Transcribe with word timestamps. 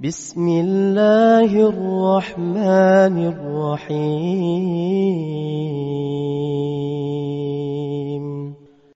بسم 0.00 0.44
الله 0.48 1.50
الرحمن 1.68 3.16
الرحيم 7.56 8.24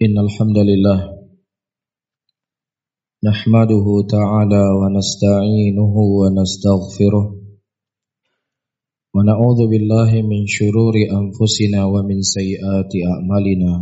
إن 0.04 0.14
الحمد 0.24 0.58
لله 0.70 0.98
نحمده 3.24 3.86
تعالى 4.14 4.64
ونستعينه 4.80 5.94
ونستغفره 6.20 7.26
ونعوذ 9.14 9.60
بالله 9.72 10.10
من 10.22 10.40
شرور 10.46 10.94
أنفسنا 11.20 11.80
ومن 11.84 12.20
سيئات 12.20 12.92
أعمالنا 13.12 13.72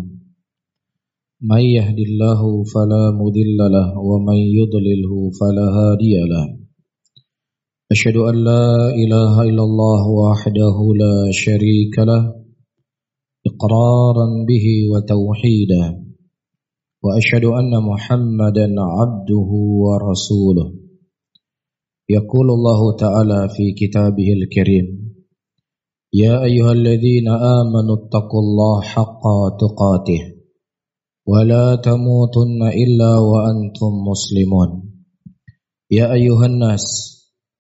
من 1.43 1.63
يهد 1.77 1.99
الله 1.99 2.41
فلا 2.75 3.05
مضل 3.11 3.59
له 3.77 3.99
ومن 3.99 4.39
يضلله 4.61 5.13
فلا 5.41 5.67
هادي 5.81 6.15
له 6.35 6.62
أشهد 7.92 8.16
أن 8.16 8.36
لا 8.44 8.90
إله 8.96 9.42
إلا 9.42 9.64
الله 9.64 10.04
وحده 10.10 10.78
لا 11.04 11.32
شريك 11.32 12.00
له 12.00 12.24
إقرارا 13.50 14.28
به 14.48 14.66
وتوحيدا 14.92 15.86
وأشهد 17.04 17.46
أن 17.46 17.72
محمدا 17.92 18.68
عبده 18.98 19.50
ورسوله. 19.86 20.74
يقول 22.10 22.48
الله 22.52 22.96
تعالى 22.96 23.50
في 23.50 23.72
كتابه 23.72 24.28
الكريم 24.34 24.86
يا 26.14 26.44
أيها 26.44 26.72
الذين 26.72 27.28
آمنوا 27.28 27.96
اتقوا 28.00 28.42
الله 28.46 28.82
حق 28.82 29.24
تقاته 29.60 30.22
ولا 31.28 31.76
تموتن 31.76 32.62
إلا 32.84 33.12
وأنتم 33.20 33.92
مسلمون. 34.10 34.70
يا 35.92 36.14
أيها 36.14 36.46
الناس 36.46 36.86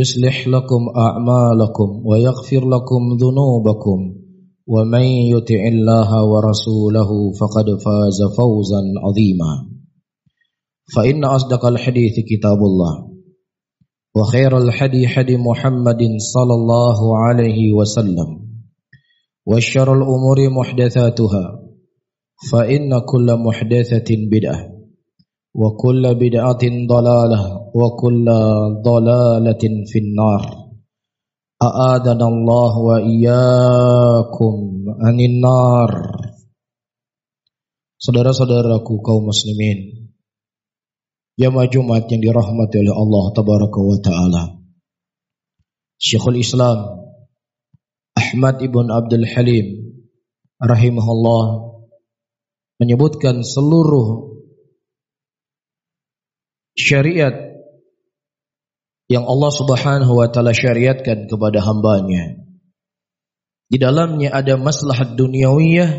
يصلح 0.00 0.48
لكم 0.48 0.82
أعمالكم 0.96 2.02
ويغفر 2.06 2.68
لكم 2.68 3.02
ذنوبكم 3.22 3.98
ومن 4.66 5.02
يطع 5.02 5.62
الله 5.68 6.24
ورسوله 6.24 7.10
فقد 7.40 7.66
فاز 7.84 8.18
فوزا 8.36 8.82
عظيما. 9.04 9.52
فإن 10.94 11.24
أصدق 11.24 11.66
الحديث 11.66 12.12
كتاب 12.30 12.58
الله 12.58 13.08
وخير 14.16 14.58
الحدي 14.58 15.08
حدي 15.08 15.36
محمد 15.36 16.02
صلى 16.18 16.54
الله 16.54 17.18
عليه 17.18 17.72
وسلم 17.72 18.30
والشر 19.46 19.92
الأمور 19.96 20.50
محدثاتها 20.50 21.60
فإن 22.52 22.98
كل 23.00 23.36
محدثة 23.46 24.16
بدعة. 24.32 24.73
وكل 25.55 26.03
بدعة 26.15 26.63
ضلالة 26.87 27.41
وكل 27.75 28.27
ضلالة 28.85 29.63
في 29.85 29.97
النار 29.99 30.41
أآذنا 31.61 32.25
الله 32.27 32.73
وإياكم 32.79 34.55
عن 35.03 35.15
النار 35.19 35.91
Saudara-saudaraku 37.99 39.03
kaum 39.03 39.27
muslimin 39.27 40.07
Jamaah 41.35 41.67
Jumat 41.67 42.07
yang 42.07 42.23
dirahmati 42.23 42.79
oleh 42.79 42.95
Allah 42.95 43.23
Tabaraka 43.35 43.75
wa 43.75 43.99
Ta'ala 43.99 44.43
Syekhul 45.99 46.39
Islam 46.39 46.79
Ahmad 48.15 48.63
Ibn 48.63 48.87
Abdul 48.87 49.27
Halim 49.27 49.99
Rahimahullah 50.63 51.43
Menyebutkan 52.79 53.43
seluruh 53.43 54.32
syariat 56.74 57.54
yang 59.06 59.24
Allah 59.24 59.50
Subhanahu 59.54 60.12
wa 60.18 60.28
taala 60.28 60.50
syariatkan 60.50 61.30
kepada 61.30 61.62
hambanya. 61.62 62.38
Di 63.70 63.80
dalamnya 63.80 64.30
ada 64.34 64.60
maslahat 64.60 65.16
duniawiyah 65.16 65.90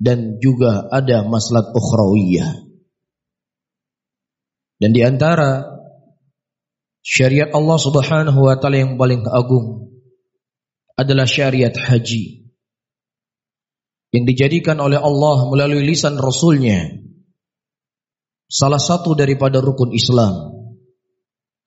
dan 0.00 0.38
juga 0.40 0.88
ada 0.88 1.26
maslahat 1.26 1.74
ukhrawiyah. 1.74 2.66
Dan 4.78 4.94
di 4.94 5.02
antara 5.02 5.66
syariat 7.02 7.50
Allah 7.50 7.78
Subhanahu 7.78 8.40
wa 8.46 8.54
taala 8.56 8.78
yang 8.78 8.94
paling 8.94 9.26
agung 9.26 9.90
adalah 10.98 11.26
syariat 11.26 11.74
haji 11.74 12.48
yang 14.14 14.24
dijadikan 14.24 14.80
oleh 14.80 14.96
Allah 14.98 15.46
melalui 15.52 15.84
lisan 15.84 16.16
Rasulnya 16.16 17.07
salah 18.48 18.80
satu 18.80 19.12
daripada 19.12 19.60
rukun 19.60 19.92
Islam. 19.92 20.56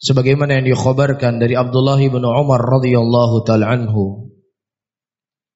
Sebagaimana 0.02 0.58
yang 0.58 0.66
dikhabarkan 0.66 1.38
dari 1.38 1.54
Abdullah 1.54 2.02
bin 2.02 2.26
Umar 2.26 2.58
radhiyallahu 2.58 3.46
taala 3.46 3.70
anhu. 3.70 4.34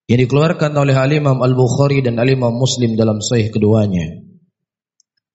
Yang 0.05 0.29
dikeluarkan 0.29 0.77
oleh 0.77 0.93
Al-Imam 0.93 1.41
Al-Bukhari 1.41 2.05
dan 2.05 2.21
Al-Imam 2.21 2.53
Muslim 2.53 2.93
dalam 2.93 3.25
sahih 3.25 3.49
keduanya. 3.49 4.21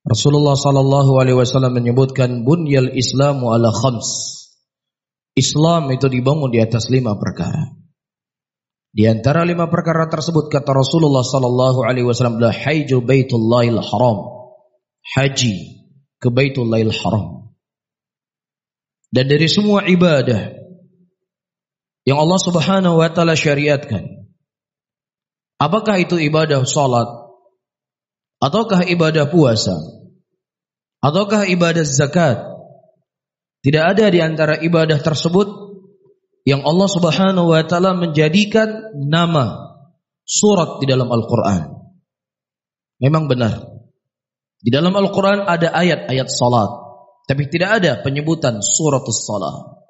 Rasulullah 0.07 0.55
sallallahu 0.55 1.19
alaihi 1.19 1.35
wasallam 1.35 1.75
menyebutkan 1.75 2.47
bunyal 2.47 2.95
Islamu 2.95 3.51
ala 3.51 3.75
khams. 3.75 4.39
Islam 5.35 5.91
itu 5.91 6.07
dibangun 6.07 6.55
di 6.55 6.63
atas 6.63 6.87
lima 6.87 7.19
perkara. 7.19 7.75
Di 8.95 9.11
antara 9.11 9.43
lima 9.43 9.67
perkara 9.67 10.07
tersebut 10.07 10.55
kata 10.55 10.71
Rasulullah 10.71 11.27
sallallahu 11.27 11.83
alaihi 11.83 12.07
wasallam 12.07 12.39
adalah 12.39 12.55
haiju 12.55 13.03
baitullahil 13.03 13.83
haram. 13.83 14.19
Haji 15.19 15.80
ke 16.21 16.29
Baitullahil 16.29 16.93
Haram. 16.93 17.57
Dan 19.11 19.27
dari 19.27 19.49
semua 19.51 19.89
ibadah 19.89 20.55
yang 22.07 22.21
Allah 22.21 22.41
Subhanahu 22.41 23.01
wa 23.01 23.09
taala 23.11 23.35
syariatkan. 23.35 24.29
Apakah 25.61 26.01
itu 26.01 26.17
ibadah 26.17 26.63
salat? 26.65 27.09
Ataukah 28.41 28.87
ibadah 28.89 29.29
puasa? 29.29 29.77
Ataukah 31.05 31.45
ibadah 31.49 31.85
zakat? 31.85 32.41
Tidak 33.61 33.85
ada 33.85 34.09
di 34.09 34.25
antara 34.25 34.57
ibadah 34.57 34.97
tersebut 34.97 35.49
yang 36.49 36.65
Allah 36.65 36.89
Subhanahu 36.89 37.53
wa 37.53 37.61
taala 37.69 37.93
menjadikan 37.93 38.97
nama 38.97 39.77
surat 40.25 40.81
di 40.81 40.89
dalam 40.89 41.11
Al-Qur'an. 41.13 41.77
Memang 43.01 43.29
benar 43.29 43.70
di 44.61 44.69
dalam 44.69 44.93
Al-Quran 44.93 45.49
ada 45.49 45.73
ayat-ayat 45.73 46.29
salat. 46.29 46.69
Tapi 47.25 47.49
tidak 47.49 47.81
ada 47.81 47.93
penyebutan 48.05 48.61
suratus 48.61 49.25
salat. 49.25 49.81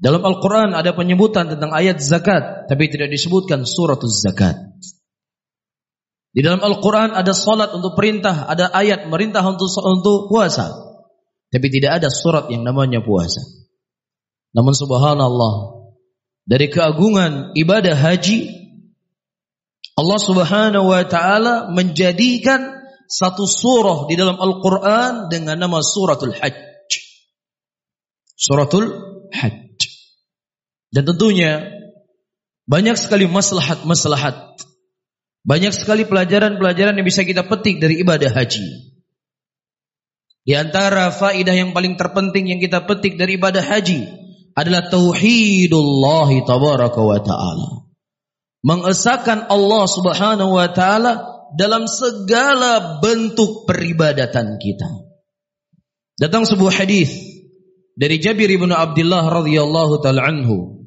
Dalam 0.00 0.24
Al-Quran 0.24 0.72
ada 0.72 0.96
penyebutan 0.96 1.52
tentang 1.52 1.70
ayat 1.70 2.00
zakat. 2.00 2.66
Tapi 2.72 2.88
tidak 2.88 3.12
disebutkan 3.12 3.68
suratus 3.68 4.24
zakat. 4.24 4.56
Di 6.34 6.40
dalam 6.42 6.64
Al-Quran 6.64 7.12
ada 7.12 7.36
salat 7.36 7.70
untuk 7.76 7.92
perintah. 7.92 8.48
Ada 8.48 8.72
ayat 8.72 9.06
merintah 9.12 9.44
untuk, 9.44 9.68
untuk 9.84 10.32
puasa. 10.32 10.72
Tapi 11.52 11.66
tidak 11.70 12.02
ada 12.02 12.08
surat 12.08 12.48
yang 12.48 12.64
namanya 12.64 13.04
puasa. 13.04 13.44
Namun 14.56 14.72
subhanallah. 14.72 15.84
Dari 16.48 16.66
keagungan 16.72 17.52
ibadah 17.54 17.94
haji. 17.94 18.64
Allah 19.94 20.18
subhanahu 20.18 20.90
wa 20.90 21.06
ta'ala 21.06 21.70
menjadikan 21.70 22.73
satu 23.14 23.46
surah 23.46 24.10
di 24.10 24.18
dalam 24.18 24.34
Al-Quran 24.34 25.30
dengan 25.30 25.54
nama 25.54 25.78
suratul 25.78 26.34
Hajj. 26.34 26.90
Suratul 28.34 28.90
Hajj. 29.30 29.78
Dan 30.90 31.06
tentunya 31.06 31.62
banyak 32.66 32.98
sekali 32.98 33.30
maslahat-maslahat. 33.30 34.58
Banyak 35.44 35.76
sekali 35.76 36.08
pelajaran-pelajaran 36.08 36.96
yang 36.96 37.06
bisa 37.06 37.22
kita 37.22 37.44
petik 37.44 37.78
dari 37.78 38.00
ibadah 38.00 38.32
haji. 38.32 38.94
Di 40.44 40.56
antara 40.56 41.12
faidah 41.12 41.52
yang 41.52 41.76
paling 41.76 42.00
terpenting 42.00 42.48
yang 42.48 42.60
kita 42.60 42.88
petik 42.88 43.20
dari 43.20 43.36
ibadah 43.36 43.60
haji 43.60 44.08
adalah 44.56 44.88
tauhidullah 44.88 46.30
tabaraka 46.48 47.00
wa 47.04 47.18
taala. 47.20 47.68
Mengesahkan 48.64 49.52
Allah 49.52 49.84
Subhanahu 49.84 50.56
wa 50.56 50.68
taala 50.72 51.33
dalam 51.54 51.86
segala 51.86 52.98
bentuk 53.00 53.66
peribadatan 53.66 54.58
kita. 54.58 54.90
Datang 56.18 56.46
sebuah 56.46 56.84
hadis 56.84 57.14
dari 57.98 58.22
Jabir 58.22 58.50
bin 58.54 58.70
Abdullah 58.70 59.26
radhiyallahu 59.30 60.02
taala 60.02 60.30
anhu 60.30 60.86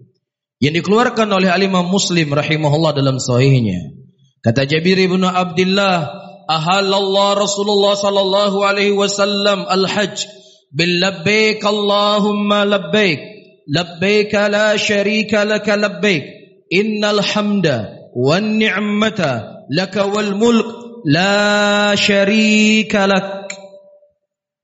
yang 0.63 0.73
dikeluarkan 0.75 1.27
oleh 1.31 1.51
Alimah 1.51 1.83
Muslim 1.83 2.31
rahimahullah 2.31 2.95
dalam 2.95 3.19
sahihnya. 3.19 3.95
Kata 4.39 4.63
Jabir 4.63 4.95
bin 4.95 5.23
Abdullah, 5.27 6.07
ahallallah 6.47 7.29
Rasulullah 7.35 7.99
sallallahu 7.99 8.63
alaihi 8.63 8.95
wasallam 8.95 9.67
al-hajj 9.67 10.27
bil 10.71 10.99
labbaik 10.99 11.63
Allahumma 11.63 12.63
labbaik 12.63 13.19
labbaik 13.67 14.31
la 14.31 14.75
syarika 14.79 15.43
laka 15.43 15.75
labbaik 15.75 16.23
innal 16.71 17.19
hamda 17.19 18.11
wan 18.15 18.59
ni'mata 18.59 19.56
laka 19.71 20.07
wal 20.07 20.35
mulk 20.35 20.67
la 21.07 21.93
syarika 21.95 23.07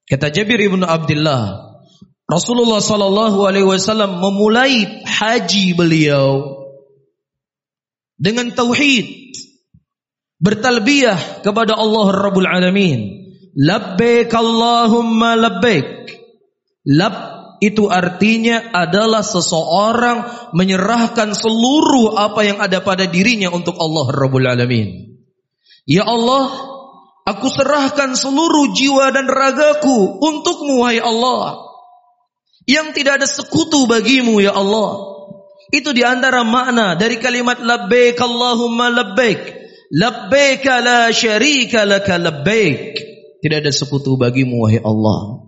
kata 0.07 0.27
Jabir 0.31 0.59
bin 0.67 0.83
Abdullah 0.83 1.73
Rasulullah 2.27 2.79
sallallahu 2.79 3.43
alaihi 3.43 3.67
wasallam 3.67 4.23
memulai 4.23 5.03
haji 5.03 5.75
beliau 5.75 6.63
dengan 8.15 8.47
tauhid 8.55 9.35
bertalbiyah 10.43 11.43
kepada 11.43 11.79
Allah 11.79 12.05
Rabbul 12.11 12.47
Alamin. 12.47 13.23
Labbaik 13.55 14.31
Allahumma 14.33 15.39
labbaik. 15.39 16.19
Lab 16.83 17.15
itu 17.63 17.87
artinya 17.87 18.75
adalah 18.75 19.23
seseorang 19.23 20.51
menyerahkan 20.51 21.31
seluruh 21.31 22.19
apa 22.19 22.43
yang 22.43 22.59
ada 22.59 22.83
pada 22.83 23.07
dirinya 23.07 23.47
untuk 23.55 23.79
Allah 23.79 24.11
Rabbul 24.11 24.43
Alamin 24.43 25.15
ya 25.87 26.03
Allah 26.03 26.51
aku 27.23 27.47
serahkan 27.47 28.19
seluruh 28.19 28.75
jiwa 28.75 29.15
dan 29.15 29.31
ragaku 29.31 30.19
untukmu 30.19 30.83
wahai 30.83 30.99
Allah 30.99 31.73
yang 32.63 32.95
tidak 32.95 33.19
ada 33.23 33.27
sekutu 33.27 33.85
bagimu 33.87 34.39
ya 34.39 34.55
Allah. 34.55 35.11
Itu 35.73 35.91
di 35.91 36.05
antara 36.05 36.45
makna 36.45 36.93
dari 36.95 37.17
kalimat 37.17 37.59
labbaik 37.59 38.19
Allahumma 38.21 38.93
labbaik. 38.93 39.41
Labbaik 39.93 40.63
la 40.65 41.11
syarika 41.11 41.83
laka 41.83 42.15
labbaik. 42.15 42.95
Tidak 43.43 43.57
ada 43.59 43.71
sekutu 43.73 44.15
bagimu 44.15 44.63
wahai 44.63 44.79
Allah. 44.79 45.42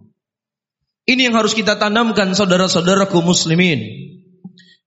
Ini 1.06 1.30
yang 1.30 1.38
harus 1.38 1.54
kita 1.54 1.78
tanamkan 1.78 2.34
saudara-saudaraku 2.34 3.22
muslimin. 3.22 4.06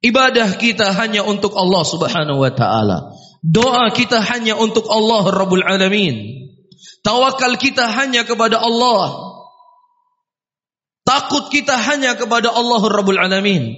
Ibadah 0.03 0.59
kita 0.59 0.95
hanya 0.95 1.23
untuk 1.23 1.55
Allah 1.55 1.83
Subhanahu 1.87 2.43
wa 2.43 2.51
taala. 2.55 3.15
Doa 3.43 3.91
kita 3.95 4.19
hanya 4.23 4.59
untuk 4.59 4.87
Allah 4.91 5.31
Rabbul 5.31 5.63
Alamin. 5.63 6.47
Tawakal 7.07 7.59
kita 7.59 7.87
hanya 7.87 8.27
kepada 8.27 8.59
Allah. 8.59 9.31
Takut 11.07 11.51
kita 11.51 11.75
hanya 11.75 12.19
kepada 12.19 12.51
Allah 12.51 12.83
Rabbul 12.83 13.19
Alamin. 13.19 13.75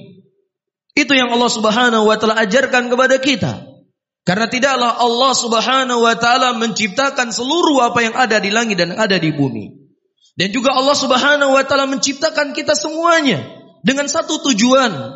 Itu 0.96 1.12
yang 1.16 1.32
Allah 1.32 1.48
Subhanahu 1.52 2.04
wa 2.08 2.16
taala 2.20 2.40
ajarkan 2.40 2.92
kepada 2.92 3.16
kita. 3.20 3.52
Karena 4.24 4.48
tidaklah 4.48 5.00
Allah 5.00 5.32
Subhanahu 5.32 6.04
wa 6.04 6.14
taala 6.20 6.56
menciptakan 6.56 7.32
seluruh 7.32 7.80
apa 7.80 8.00
yang 8.04 8.12
ada 8.16 8.36
di 8.36 8.52
langit 8.52 8.76
dan 8.76 8.92
ada 8.92 9.16
di 9.16 9.32
bumi. 9.32 9.79
Dan 10.40 10.56
juga 10.56 10.72
Allah 10.72 10.96
Subhanahu 10.96 11.52
wa 11.52 11.60
taala 11.68 11.84
menciptakan 11.84 12.56
kita 12.56 12.72
semuanya 12.72 13.44
dengan 13.84 14.08
satu 14.08 14.40
tujuan, 14.48 15.12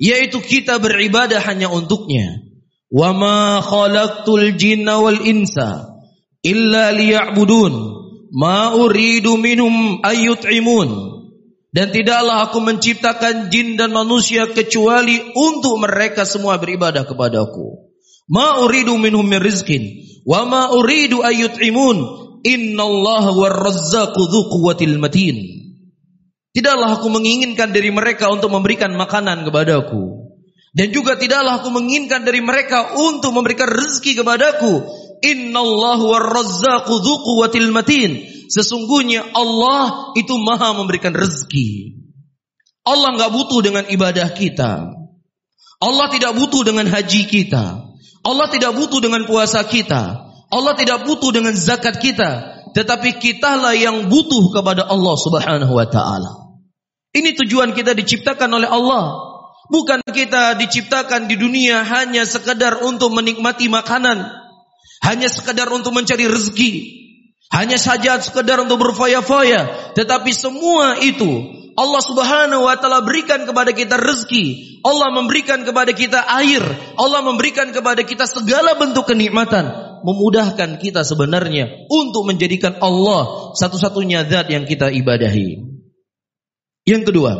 yaitu 0.00 0.40
kita 0.40 0.80
beribadah 0.80 1.36
hanya 1.44 1.68
untuknya. 1.68 2.40
Wa 2.88 3.12
ma 3.12 3.60
khalaqtul 3.60 4.56
jinna 4.56 5.04
wal 5.04 5.20
insa 5.20 6.00
illa 6.40 6.96
liya'budun. 6.96 7.92
Ma 8.32 8.72
uridu 8.72 9.36
minhum 9.36 10.00
ayyut'imun. 10.00 11.12
Dan 11.74 11.92
tidaklah 11.92 12.48
aku 12.48 12.64
menciptakan 12.64 13.52
jin 13.52 13.76
dan 13.76 13.92
manusia 13.92 14.48
kecuali 14.48 15.20
untuk 15.36 15.76
mereka 15.76 16.24
semua 16.24 16.56
beribadah 16.56 17.04
kepadaku. 17.04 17.92
Ma 18.32 18.64
uridu 18.64 18.96
minhum 18.96 19.28
min 19.28 19.44
rizkin. 19.44 19.84
Wa 20.24 20.48
ma 20.48 20.72
uridu 20.72 21.20
ayyut'imun. 21.20 22.23
Innallaha 22.44 23.32
warrazzaqu 23.32 24.20
quwwatil 24.52 25.00
matin. 25.00 25.36
Tidaklah 26.54 27.00
aku 27.00 27.08
menginginkan 27.10 27.72
dari 27.72 27.88
mereka 27.90 28.30
untuk 28.30 28.52
memberikan 28.52 28.92
makanan 28.94 29.48
kepadaku. 29.48 30.28
Dan 30.76 30.92
juga 30.92 31.16
tidaklah 31.16 31.64
aku 31.64 31.72
menginginkan 31.72 32.22
dari 32.22 32.44
mereka 32.44 32.94
untuk 33.00 33.32
memberikan 33.32 33.66
rezeki 33.66 34.20
kepadaku. 34.20 34.84
Innallaha 35.24 36.04
warrazzaqu 36.04 36.94
quwwatil 37.00 37.72
matin. 37.72 38.22
Sesungguhnya 38.52 39.24
Allah 39.32 40.12
itu 40.14 40.36
maha 40.36 40.76
memberikan 40.76 41.16
rezeki. 41.16 41.96
Allah 42.84 43.16
nggak 43.16 43.32
butuh 43.32 43.60
dengan 43.64 43.84
ibadah 43.88 44.28
kita. 44.36 44.92
Allah 45.80 46.06
tidak 46.12 46.36
butuh 46.36 46.62
dengan 46.62 46.86
haji 46.86 47.24
kita. 47.24 47.64
Allah 48.24 48.46
tidak 48.52 48.76
butuh 48.76 49.00
dengan 49.00 49.24
puasa 49.24 49.64
kita. 49.64 50.23
Allah 50.54 50.78
tidak 50.78 51.02
butuh 51.02 51.34
dengan 51.34 51.50
zakat 51.58 51.98
kita. 51.98 52.62
Tetapi 52.74 53.18
kitalah 53.18 53.74
yang 53.74 54.06
butuh 54.06 54.54
kepada 54.54 54.86
Allah 54.86 55.14
subhanahu 55.18 55.74
wa 55.74 55.86
ta'ala. 55.86 56.30
Ini 57.14 57.34
tujuan 57.38 57.74
kita 57.74 57.94
diciptakan 57.94 58.50
oleh 58.50 58.70
Allah. 58.70 59.14
Bukan 59.70 60.02
kita 60.10 60.58
diciptakan 60.58 61.26
di 61.30 61.38
dunia 61.38 61.82
hanya 61.82 62.26
sekedar 62.26 62.82
untuk 62.82 63.14
menikmati 63.14 63.70
makanan. 63.70 64.26
Hanya 65.02 65.30
sekedar 65.30 65.70
untuk 65.70 65.94
mencari 65.94 66.26
rezeki. 66.26 67.02
Hanya 67.54 67.78
saja 67.78 68.18
sekedar 68.18 68.58
untuk 68.62 68.82
berfoya-foya. 68.82 69.94
Tetapi 69.94 70.30
semua 70.34 70.98
itu 70.98 71.30
Allah 71.78 72.02
subhanahu 72.02 72.66
wa 72.66 72.74
ta'ala 72.74 73.06
berikan 73.06 73.46
kepada 73.46 73.70
kita 73.70 73.94
rezeki. 73.98 74.82
Allah 74.82 75.14
memberikan 75.14 75.62
kepada 75.62 75.94
kita 75.94 76.26
air. 76.42 76.62
Allah 76.98 77.22
memberikan 77.22 77.70
kepada 77.70 78.02
kita 78.02 78.26
segala 78.26 78.74
bentuk 78.74 79.06
kenikmatan. 79.06 79.93
Memudahkan 80.04 80.76
kita 80.84 81.00
sebenarnya 81.00 81.88
untuk 81.88 82.28
menjadikan 82.28 82.76
Allah 82.84 83.56
satu-satunya 83.56 84.28
zat 84.28 84.52
yang 84.52 84.68
kita 84.68 84.92
ibadahi. 84.92 85.64
Yang 86.84 87.02
kedua, 87.08 87.32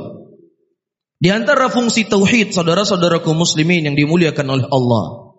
di 1.20 1.28
antara 1.28 1.68
fungsi 1.68 2.08
tauhid 2.08 2.56
saudara-saudaraku 2.56 3.36
muslimin 3.36 3.92
yang 3.92 3.96
dimuliakan 3.96 4.46
oleh 4.48 4.66
Allah. 4.72 5.36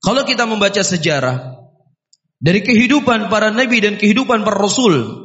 Kalau 0.00 0.22
kita 0.24 0.48
membaca 0.48 0.80
sejarah, 0.80 1.64
dari 2.40 2.60
kehidupan 2.60 3.32
para 3.32 3.52
nabi 3.52 3.80
dan 3.80 3.96
kehidupan 3.96 4.44
para 4.44 4.60
rasul 4.60 5.24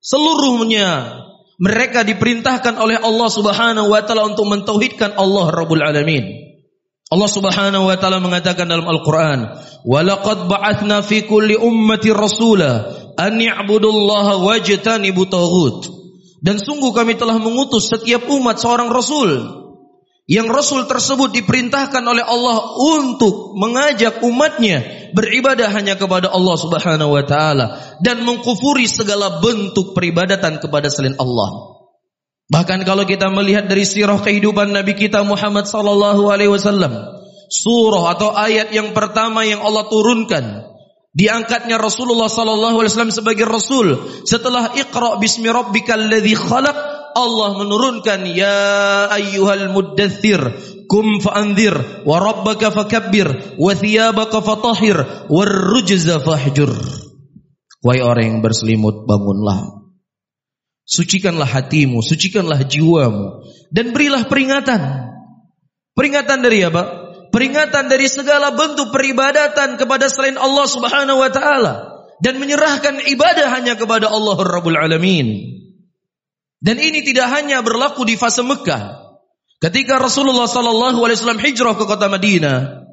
seluruhnya 0.00 1.20
mereka 1.60 2.02
diperintahkan 2.02 2.74
oleh 2.80 2.98
Allah 2.98 3.28
Subhanahu 3.30 3.92
wa 3.92 4.02
taala 4.02 4.32
untuk 4.32 4.48
mentauhidkan 4.50 5.14
Allah 5.14 5.52
Rabbul 5.52 5.84
Alamin. 5.84 6.51
Allah 7.12 7.28
Subhanahu 7.28 7.92
wa 7.92 7.96
taala 8.00 8.24
mengatakan 8.24 8.64
dalam 8.64 8.88
Al-Qur'an, 8.88 9.40
"Wa 9.84 10.00
laqad 10.00 10.48
ba'atsna 10.48 11.04
fi 11.04 11.28
kulli 11.28 11.60
ummati 11.60 12.08
rasula 12.08 12.88
an 13.20 13.36
ya'budullaha 13.36 14.40
wajtanibu 14.40 15.28
taghut." 15.28 15.92
Dan 16.40 16.56
sungguh 16.56 16.96
kami 16.96 17.20
telah 17.20 17.36
mengutus 17.36 17.92
setiap 17.92 18.26
umat 18.32 18.58
seorang 18.58 18.88
rasul 18.88 19.62
yang 20.30 20.46
Rasul 20.46 20.86
tersebut 20.86 21.34
diperintahkan 21.34 22.02
oleh 22.06 22.22
Allah 22.22 22.78
untuk 22.78 23.58
mengajak 23.58 24.22
umatnya 24.22 25.10
beribadah 25.12 25.66
hanya 25.74 25.98
kepada 25.98 26.30
Allah 26.30 26.56
Subhanahu 26.56 27.12
wa 27.12 27.24
taala 27.26 27.66
dan 28.00 28.22
mengkufuri 28.22 28.86
segala 28.86 29.42
bentuk 29.42 29.92
peribadatan 29.92 30.62
kepada 30.62 30.88
selain 30.88 31.18
Allah. 31.18 31.71
Bahkan 32.52 32.84
kalau 32.84 33.08
kita 33.08 33.32
melihat 33.32 33.64
dari 33.64 33.88
sirah 33.88 34.20
kehidupan 34.20 34.76
Nabi 34.76 34.92
kita 34.92 35.24
Muhammad 35.24 35.64
sallallahu 35.64 36.28
alaihi 36.28 36.52
wasallam, 36.52 36.92
surah 37.48 38.12
atau 38.12 38.36
ayat 38.36 38.76
yang 38.76 38.92
pertama 38.92 39.48
yang 39.48 39.64
Allah 39.64 39.88
turunkan 39.88 40.44
diangkatnya 41.16 41.80
Rasulullah 41.80 42.28
sallallahu 42.28 42.80
alaihi 42.80 42.92
wasallam 42.92 43.12
sebagai 43.12 43.48
rasul 43.48 43.96
setelah 44.28 44.72
Iqra 44.76 45.16
bismi 45.20 45.48
rabbikal 45.48 46.00
ladzi 46.08 46.36
khalaq 46.36 46.76
Allah 47.12 47.50
menurunkan 47.60 48.20
ya 48.32 48.60
ayyuhal 49.12 49.68
muddathir 49.72 50.40
kum 50.88 51.20
fa'anzir 51.20 52.04
wa 52.04 52.16
rabbaka 52.20 52.72
fakabbir 52.72 53.56
wa 53.56 53.72
thiyabaka 53.76 54.40
fatahhir 54.40 55.28
war 55.28 55.52
fahjur. 56.20 56.72
Wahai 57.82 58.00
orang 58.00 58.24
yang 58.28 58.38
berselimut 58.40 59.04
bangunlah 59.04 59.81
sucikanlah 60.92 61.48
hatimu 61.48 62.04
sucikanlah 62.04 62.60
jiwamu 62.68 63.48
dan 63.72 63.96
berilah 63.96 64.28
peringatan 64.28 65.08
peringatan 65.96 66.44
dari 66.44 66.68
apa 66.68 66.82
peringatan 67.32 67.88
dari 67.88 68.06
segala 68.12 68.52
bentuk 68.52 68.92
peribadatan 68.92 69.80
kepada 69.80 70.12
selain 70.12 70.36
Allah 70.36 70.68
Subhanahu 70.68 71.16
wa 71.16 71.32
taala 71.32 71.74
dan 72.22 72.38
menyerahkan 72.38 73.02
ibadah 73.08 73.50
hanya 73.50 73.74
kepada 73.74 74.12
Allah 74.12 74.38
Rabbul 74.38 74.78
Alamin. 74.78 75.58
Dan 76.62 76.78
ini 76.78 77.02
tidak 77.02 77.26
hanya 77.34 77.58
berlaku 77.66 78.06
di 78.06 78.14
fase 78.14 78.46
Mekah. 78.46 79.10
Ketika 79.58 79.98
Rasulullah 79.98 80.46
sallallahu 80.46 81.02
alaihi 81.02 81.18
wasallam 81.18 81.42
hijrah 81.42 81.74
ke 81.74 81.82
kota 81.82 82.06
Madinah, 82.06 82.86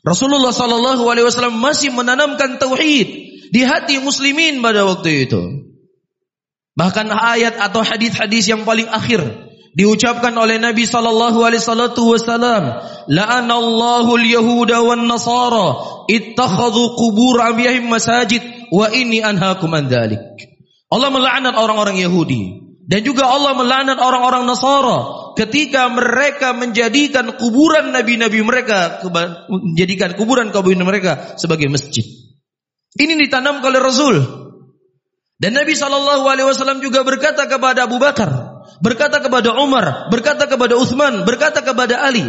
Rasulullah 0.00 0.56
sallallahu 0.56 1.04
alaihi 1.04 1.28
wasallam 1.28 1.60
masih 1.60 1.92
menanamkan 1.92 2.56
tauhid 2.56 3.08
di 3.52 3.60
hati 3.60 4.00
muslimin 4.00 4.64
pada 4.64 4.88
waktu 4.88 5.28
itu. 5.28 5.71
Bahkan 6.72 7.12
ayat 7.12 7.60
atau 7.60 7.84
hadis-hadis 7.84 8.48
yang 8.48 8.64
paling 8.64 8.88
akhir 8.88 9.20
diucapkan 9.76 10.32
oleh 10.36 10.56
Nabi 10.56 10.88
sallallahu 10.88 11.44
alaihi 11.44 11.60
wasallam, 11.60 12.62
la'anallahu 13.08 14.10
al-yahuda 14.16 14.80
wan 14.80 15.04
nasara 15.04 15.76
ittakhadhu 16.08 16.96
qubur 16.96 17.40
anbiya'ihim 17.44 17.88
masajid 17.88 18.40
wa 18.72 18.88
inni 18.88 19.20
anhaakum 19.20 19.68
an 19.76 19.92
dzalik. 19.92 20.20
Allah 20.92 21.08
melaknat 21.08 21.56
orang-orang 21.56 22.00
Yahudi 22.00 22.62
dan 22.82 23.00
juga 23.06 23.30
Allah 23.30 23.54
melaknat 23.54 23.96
orang-orang 23.96 24.44
Nasara 24.44 25.32
ketika 25.38 25.88
mereka 25.88 26.52
menjadikan 26.52 27.38
kuburan 27.38 27.94
nabi-nabi 27.94 28.42
mereka 28.42 29.00
menjadikan 29.48 30.18
kuburan 30.18 30.50
kaum 30.50 30.68
mereka 30.68 31.38
sebagai 31.38 31.70
masjid. 31.70 32.04
Ini 32.92 33.16
ditanam 33.16 33.64
oleh 33.64 33.80
Rasul. 33.80 34.41
Dan 35.42 35.58
Nabi 35.58 35.74
Shallallahu 35.74 36.22
Alaihi 36.30 36.46
Wasallam 36.46 36.78
juga 36.78 37.02
berkata 37.02 37.50
kepada 37.50 37.90
Abu 37.90 37.98
Bakar, 37.98 38.30
berkata 38.78 39.18
kepada 39.18 39.58
Umar, 39.58 40.06
berkata 40.06 40.46
kepada 40.46 40.78
Uthman, 40.78 41.26
berkata 41.26 41.66
kepada 41.66 41.98
Ali, 41.98 42.22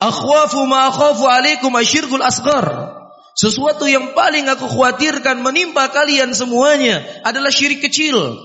Akhwafu 0.00 0.64
ma 0.64 0.88
akhafu 0.88 1.28
alaikum 1.28 1.68
asyirkul 1.76 2.24
asghar. 2.24 2.96
Sesuatu 3.34 3.84
yang 3.84 4.16
paling 4.16 4.48
aku 4.48 4.64
khawatirkan 4.70 5.42
menimpa 5.44 5.90
kalian 5.92 6.32
semuanya 6.32 7.02
adalah 7.28 7.52
syirik 7.52 7.84
kecil. 7.84 8.40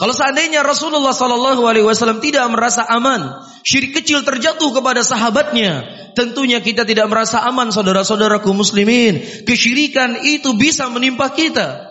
Kalau 0.00 0.16
seandainya 0.16 0.64
Rasulullah 0.64 1.12
Sallallahu 1.12 1.68
Alaihi 1.68 1.84
Wasallam 1.84 2.24
tidak 2.24 2.48
merasa 2.48 2.88
aman, 2.88 3.44
syirik 3.62 4.00
kecil 4.00 4.24
terjatuh 4.24 4.72
kepada 4.72 5.04
sahabatnya, 5.04 5.84
tentunya 6.16 6.64
kita 6.64 6.88
tidak 6.88 7.12
merasa 7.12 7.44
aman, 7.44 7.68
saudara-saudaraku 7.68 8.50
muslimin. 8.56 9.44
Kesyirikan 9.44 10.24
itu 10.24 10.56
bisa 10.56 10.88
menimpa 10.88 11.28
kita. 11.36 11.89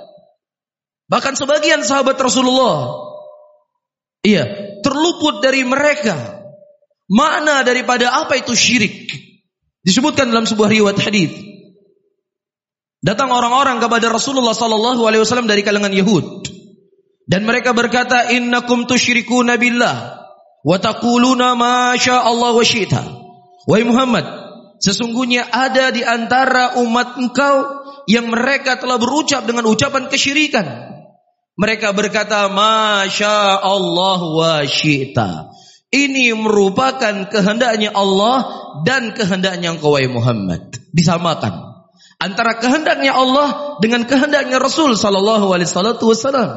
Bahkan 1.09 1.33
sebagian 1.33 1.81
sahabat 1.81 2.21
Rasulullah, 2.21 2.93
iya, 4.21 4.45
terluput 4.85 5.41
dari 5.41 5.65
mereka. 5.65 6.37
Makna 7.09 7.65
daripada 7.65 8.13
apa 8.13 8.37
itu 8.37 8.53
syirik? 8.53 9.09
Disebutkan 9.81 10.29
dalam 10.29 10.45
sebuah 10.45 10.69
riwayat 10.69 11.01
hadis. 11.01 11.33
Datang 13.01 13.33
orang-orang 13.33 13.81
kepada 13.81 14.11
Rasulullah 14.11 14.53
sallallahu 14.53 15.07
alaihi 15.09 15.25
wasallam 15.25 15.49
dari 15.49 15.65
kalangan 15.65 15.89
Yahud. 15.89 16.45
Dan 17.25 17.45
mereka 17.45 17.73
berkata, 17.73 18.29
"Innakum 18.29 18.85
tusyrikuna 18.85 19.57
billah 19.57 20.21
wa 20.61 20.77
taquluna 20.77 21.57
ma 21.57 21.97
Allah 21.97 22.51
wa 22.53 22.65
syi'ta." 22.65 23.01
Wahai 23.65 23.85
Muhammad, 23.85 24.25
sesungguhnya 24.81 25.45
ada 25.49 25.93
di 25.93 26.01
antara 26.01 26.77
umat 26.81 27.17
engkau 27.21 27.55
yang 28.09 28.29
mereka 28.33 28.81
telah 28.81 28.97
berucap 28.97 29.45
dengan 29.45 29.69
ucapan 29.69 30.09
kesyirikan. 30.09 30.88
Mereka 31.59 31.91
berkata, 31.91 32.47
Masya 32.47 33.59
Allah 33.59 34.19
wa 34.23 34.63
syi'ta. 34.63 35.51
Ini 35.91 36.31
merupakan 36.37 37.27
kehendaknya 37.27 37.91
Allah 37.91 38.47
dan 38.87 39.11
kehendaknya 39.11 39.75
engkau 39.75 39.99
Muhammad. 40.07 40.71
Disamakan. 40.95 41.83
Antara 42.19 42.55
kehendaknya 42.59 43.11
Allah 43.11 43.79
dengan 43.83 44.07
kehendaknya 44.07 44.55
Rasul 44.59 44.95
Sallallahu 44.95 45.51
Alaihi 45.51 45.67
Wasallam. 45.67 46.49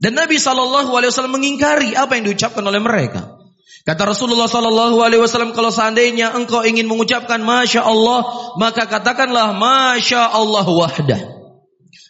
Dan 0.00 0.16
Nabi 0.16 0.40
Sallallahu 0.40 0.96
Alaihi 0.96 1.12
Wasallam 1.12 1.36
mengingkari 1.36 1.92
apa 1.92 2.16
yang 2.16 2.24
diucapkan 2.24 2.64
oleh 2.64 2.80
mereka. 2.80 3.36
Kata 3.84 4.12
Rasulullah 4.12 4.48
Sallallahu 4.48 5.00
Alaihi 5.00 5.20
Wasallam, 5.24 5.56
kalau 5.56 5.72
seandainya 5.72 6.36
engkau 6.36 6.60
ingin 6.64 6.88
mengucapkan 6.88 7.40
Masya 7.40 7.84
Allah, 7.84 8.52
maka 8.60 8.84
katakanlah 8.84 9.56
Masya 9.56 10.36
Allah 10.36 10.64
wahdah. 10.68 11.20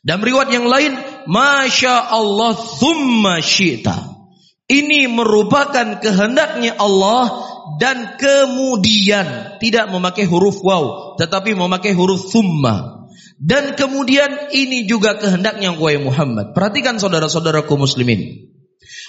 Dan 0.01 0.19
riwayat 0.25 0.51
yang 0.51 0.67
lain, 0.67 0.97
Masya 1.31 2.11
Allah 2.11 2.59
thumma 2.59 3.39
syita. 3.39 4.19
Ini 4.67 5.07
merupakan 5.11 6.03
kehendaknya 6.03 6.75
Allah 6.79 7.47
dan 7.79 8.19
kemudian 8.19 9.59
tidak 9.63 9.91
memakai 9.91 10.27
huruf 10.27 10.59
waw, 10.63 11.15
tetapi 11.23 11.55
memakai 11.55 11.95
huruf 11.95 12.35
thumma. 12.35 13.07
Dan 13.41 13.73
kemudian 13.73 14.53
ini 14.53 14.85
juga 14.85 15.17
kehendaknya 15.17 15.73
Wahai 15.73 15.97
Muhammad. 15.97 16.53
Perhatikan 16.53 17.01
saudara-saudaraku 17.01 17.73
muslimin. 17.79 18.51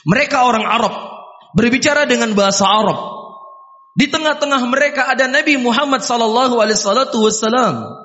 Mereka 0.07 0.47
orang 0.47 0.63
Arab 0.63 0.93
berbicara 1.51 2.07
dengan 2.07 2.31
bahasa 2.31 2.63
Arab. 2.63 3.11
Di 3.91 4.07
tengah-tengah 4.07 4.61
mereka 4.71 5.11
ada 5.11 5.27
Nabi 5.27 5.59
Muhammad 5.59 5.99
sallallahu 5.99 6.63
alaihi 6.63 6.79
wasallam 6.79 8.00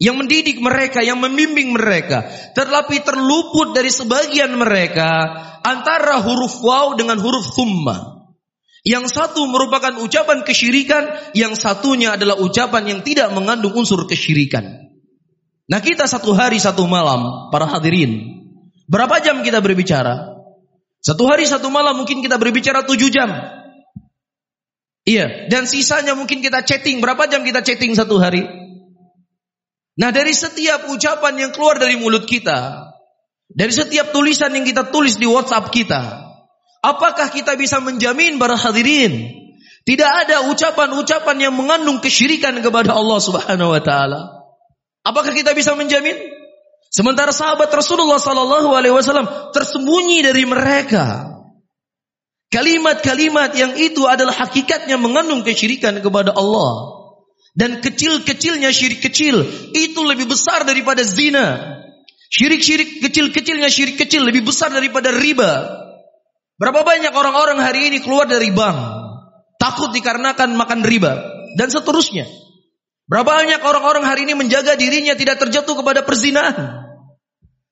yang 0.00 0.16
mendidik 0.16 0.56
mereka, 0.64 1.04
yang 1.04 1.20
membimbing 1.20 1.76
mereka, 1.76 2.24
tetapi 2.56 3.04
terluput 3.04 3.76
dari 3.76 3.92
sebagian 3.92 4.56
mereka 4.56 5.12
antara 5.60 6.24
huruf 6.24 6.64
waw 6.64 6.96
dengan 6.96 7.20
huruf 7.20 7.52
thumma. 7.52 8.26
Yang 8.80 9.12
satu 9.12 9.44
merupakan 9.44 10.00
ucapan 10.00 10.40
kesyirikan, 10.40 11.36
yang 11.36 11.52
satunya 11.52 12.16
adalah 12.16 12.40
ucapan 12.40 12.96
yang 12.96 13.00
tidak 13.04 13.28
mengandung 13.36 13.76
unsur 13.76 14.08
kesyirikan. 14.08 14.88
Nah 15.68 15.84
kita 15.84 16.08
satu 16.08 16.32
hari 16.32 16.56
satu 16.56 16.88
malam, 16.88 17.52
para 17.52 17.68
hadirin, 17.68 18.40
berapa 18.88 19.20
jam 19.20 19.44
kita 19.44 19.60
berbicara? 19.60 20.32
Satu 21.04 21.28
hari 21.28 21.44
satu 21.44 21.68
malam 21.68 22.00
mungkin 22.00 22.24
kita 22.24 22.40
berbicara 22.40 22.88
tujuh 22.88 23.12
jam. 23.12 23.28
Iya, 25.04 25.48
dan 25.52 25.68
sisanya 25.68 26.16
mungkin 26.16 26.40
kita 26.40 26.64
chatting. 26.64 27.04
Berapa 27.04 27.28
jam 27.28 27.44
kita 27.44 27.60
chatting 27.60 27.92
satu 27.92 28.16
hari? 28.16 28.59
Nah 29.98 30.10
dari 30.14 30.30
setiap 30.30 30.86
ucapan 30.92 31.34
yang 31.48 31.50
keluar 31.50 31.80
dari 31.80 31.98
mulut 31.98 32.28
kita, 32.28 32.90
dari 33.50 33.72
setiap 33.74 34.14
tulisan 34.14 34.54
yang 34.54 34.62
kita 34.62 34.94
tulis 34.94 35.18
di 35.18 35.26
WhatsApp 35.26 35.74
kita, 35.74 36.02
apakah 36.84 37.32
kita 37.32 37.58
bisa 37.58 37.82
menjamin 37.82 38.38
para 38.38 38.54
hadirin 38.54 39.40
tidak 39.88 40.10
ada 40.26 40.46
ucapan-ucapan 40.52 41.36
yang 41.40 41.54
mengandung 41.56 41.98
kesyirikan 42.04 42.54
kepada 42.60 42.92
Allah 42.92 43.18
Subhanahu 43.18 43.72
wa 43.72 43.82
taala? 43.82 44.20
Apakah 45.00 45.32
kita 45.32 45.56
bisa 45.56 45.72
menjamin? 45.72 46.14
Sementara 46.92 47.32
sahabat 47.32 47.72
Rasulullah 47.72 48.20
sallallahu 48.20 48.74
alaihi 48.76 48.92
wasallam 48.92 49.54
tersembunyi 49.54 50.26
dari 50.26 50.44
mereka. 50.44 51.32
Kalimat-kalimat 52.50 53.54
yang 53.54 53.78
itu 53.78 54.10
adalah 54.10 54.34
hakikatnya 54.34 54.98
mengandung 54.98 55.46
kesyirikan 55.46 56.02
kepada 56.02 56.34
Allah. 56.34 56.99
Dan 57.50 57.82
kecil-kecilnya 57.82 58.70
syirik 58.70 59.02
kecil 59.02 59.42
itu 59.74 60.00
lebih 60.06 60.30
besar 60.30 60.62
daripada 60.62 61.02
zina. 61.02 61.78
Syirik-syirik 62.30 63.02
kecil-kecilnya 63.02 63.66
syirik 63.66 63.98
kecil 63.98 64.22
lebih 64.22 64.46
besar 64.46 64.70
daripada 64.70 65.10
riba. 65.10 65.66
Berapa 66.60 66.86
banyak 66.86 67.10
orang-orang 67.10 67.58
hari 67.58 67.90
ini 67.90 67.98
keluar 68.04 68.30
dari 68.30 68.54
bank 68.54 68.78
takut 69.58 69.90
dikarenakan 69.90 70.54
makan 70.54 70.80
riba 70.86 71.18
dan 71.58 71.68
seterusnya. 71.68 72.30
Berapa 73.10 73.42
banyak 73.42 73.60
orang-orang 73.60 74.06
hari 74.06 74.24
ini 74.30 74.38
menjaga 74.38 74.78
dirinya 74.78 75.18
tidak 75.18 75.42
terjatuh 75.42 75.74
kepada 75.74 76.06
perzinahan. 76.06 76.86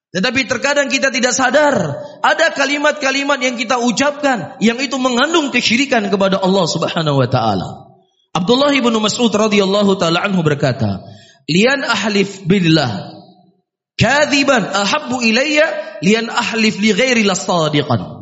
Tetapi 0.08 0.48
terkadang 0.48 0.88
kita 0.90 1.12
tidak 1.12 1.36
sadar 1.36 1.76
ada 2.24 2.46
kalimat-kalimat 2.56 3.38
yang 3.38 3.54
kita 3.54 3.78
ucapkan 3.78 4.58
yang 4.58 4.80
itu 4.80 4.96
mengandung 4.98 5.52
kesyirikan 5.52 6.08
kepada 6.08 6.40
Allah 6.42 6.64
Subhanahu 6.66 7.22
wa 7.22 7.28
taala. 7.28 7.87
Abdullah 8.34 8.72
bin 8.72 8.94
Mas'ud 9.00 9.32
radhiyallahu 9.32 9.96
taala 9.96 10.24
anhu 10.24 10.44
berkata, 10.44 11.04
"Lian 11.48 11.82
ahlif 11.82 12.44
billah 12.44 13.16
kadziban 13.98 14.68
ahabbu 14.68 15.24
ilayya 15.24 15.98
lian 16.04 16.28
ahlif 16.28 16.78
li 16.78 16.92
ghairi 16.92 17.24
lasadiqan." 17.24 18.18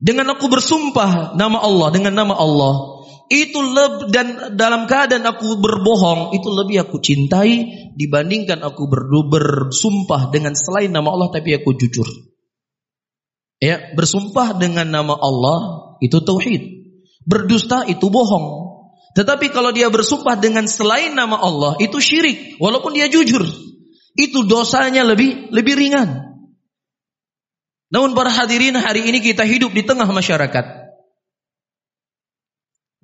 Dengan 0.00 0.32
aku 0.32 0.48
bersumpah 0.48 1.36
nama 1.36 1.60
Allah 1.60 1.88
dengan 1.92 2.16
nama 2.16 2.32
Allah, 2.32 3.00
itu 3.30 3.62
lebih 3.62 4.10
dan 4.10 4.58
dalam 4.58 4.90
keadaan 4.90 5.22
aku 5.22 5.54
berbohong 5.62 6.34
itu 6.34 6.48
lebih 6.50 6.82
aku 6.82 6.98
cintai 6.98 7.68
dibandingkan 7.94 8.58
aku 8.58 8.90
ber, 8.90 9.06
bersumpah 9.06 10.34
dengan 10.34 10.58
selain 10.58 10.90
nama 10.90 11.14
Allah 11.14 11.30
tapi 11.30 11.54
aku 11.54 11.78
jujur. 11.78 12.10
Ya, 13.62 13.92
bersumpah 13.94 14.56
dengan 14.58 14.88
nama 14.90 15.14
Allah 15.14 15.58
itu 16.02 16.18
tauhid. 16.18 16.90
Berdusta 17.22 17.84
itu 17.86 18.08
bohong. 18.08 18.69
Tetapi 19.10 19.50
kalau 19.50 19.74
dia 19.74 19.90
bersumpah 19.90 20.38
dengan 20.38 20.70
selain 20.70 21.10
nama 21.10 21.34
Allah 21.34 21.74
itu 21.82 21.98
syirik 21.98 22.60
walaupun 22.62 22.94
dia 22.94 23.10
jujur. 23.10 23.42
Itu 24.14 24.46
dosanya 24.46 25.02
lebih 25.02 25.50
lebih 25.50 25.74
ringan. 25.74 26.30
Namun 27.90 28.14
para 28.14 28.30
hadirin 28.30 28.78
hari 28.78 29.02
ini 29.02 29.18
kita 29.18 29.42
hidup 29.42 29.74
di 29.74 29.82
tengah 29.82 30.06
masyarakat. 30.06 30.64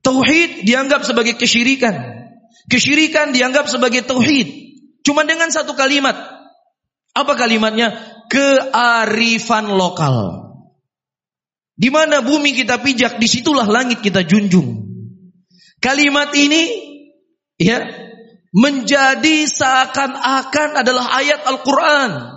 Tauhid 0.06 0.62
dianggap 0.62 1.02
sebagai 1.02 1.34
kesyirikan. 1.34 1.98
Kesyirikan 2.70 3.34
dianggap 3.34 3.66
sebagai 3.66 4.06
tauhid. 4.06 4.46
Cuma 5.02 5.26
dengan 5.26 5.50
satu 5.50 5.74
kalimat. 5.74 6.14
Apa 7.10 7.34
kalimatnya? 7.34 7.98
Kearifan 8.30 9.74
lokal. 9.74 10.46
Di 11.74 11.90
mana 11.90 12.22
bumi 12.22 12.54
kita 12.54 12.78
pijak, 12.78 13.18
di 13.18 13.26
situlah 13.26 13.66
langit 13.66 13.98
kita 13.98 14.22
junjung. 14.22 14.85
Kalimat 15.80 16.32
ini 16.32 16.62
ya 17.60 17.84
menjadi 18.56 19.44
seakan-akan 19.44 20.80
adalah 20.80 21.12
ayat 21.20 21.44
Al-Qur'an 21.44 22.36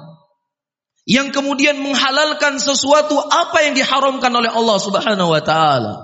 yang 1.10 1.34
kemudian 1.34 1.82
menghalalkan 1.82 2.62
sesuatu 2.62 3.18
apa 3.18 3.66
yang 3.66 3.74
diharamkan 3.74 4.30
oleh 4.30 4.54
Allah 4.54 4.78
Subhanahu 4.78 5.34
wa 5.34 5.42
taala. 5.42 5.96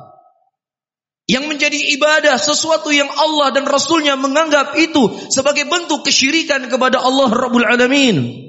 Yang 1.30 1.46
menjadi 1.46 1.80
ibadah 1.98 2.38
sesuatu 2.42 2.90
yang 2.90 3.10
Allah 3.10 3.54
dan 3.54 3.66
Rasulnya 3.70 4.18
menganggap 4.18 4.78
itu 4.78 5.30
sebagai 5.30 5.70
bentuk 5.70 6.06
kesyirikan 6.06 6.70
kepada 6.70 7.02
Allah 7.02 7.30
Rabbul 7.30 7.66
Alamin. 7.66 8.46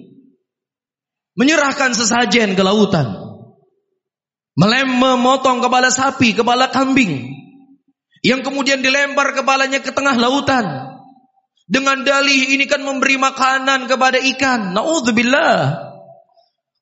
Menyerahkan 1.36 1.92
sesajen 1.92 2.56
ke 2.56 2.62
lautan. 2.64 3.16
Melem 4.56 4.88
memotong 4.88 5.60
kepala 5.60 5.92
sapi, 5.92 6.32
kepala 6.32 6.72
kambing. 6.72 7.35
Yang 8.24 8.48
kemudian 8.48 8.80
dilempar 8.80 9.36
kepalanya 9.36 9.80
ke 9.80 9.92
tengah 9.92 10.16
lautan. 10.16 10.96
Dengan 11.66 12.06
dalih 12.06 12.54
ini 12.54 12.70
kan 12.70 12.80
memberi 12.86 13.18
makanan 13.18 13.90
kepada 13.90 14.22
ikan. 14.22 14.70
Na'udzubillah. 14.70 15.86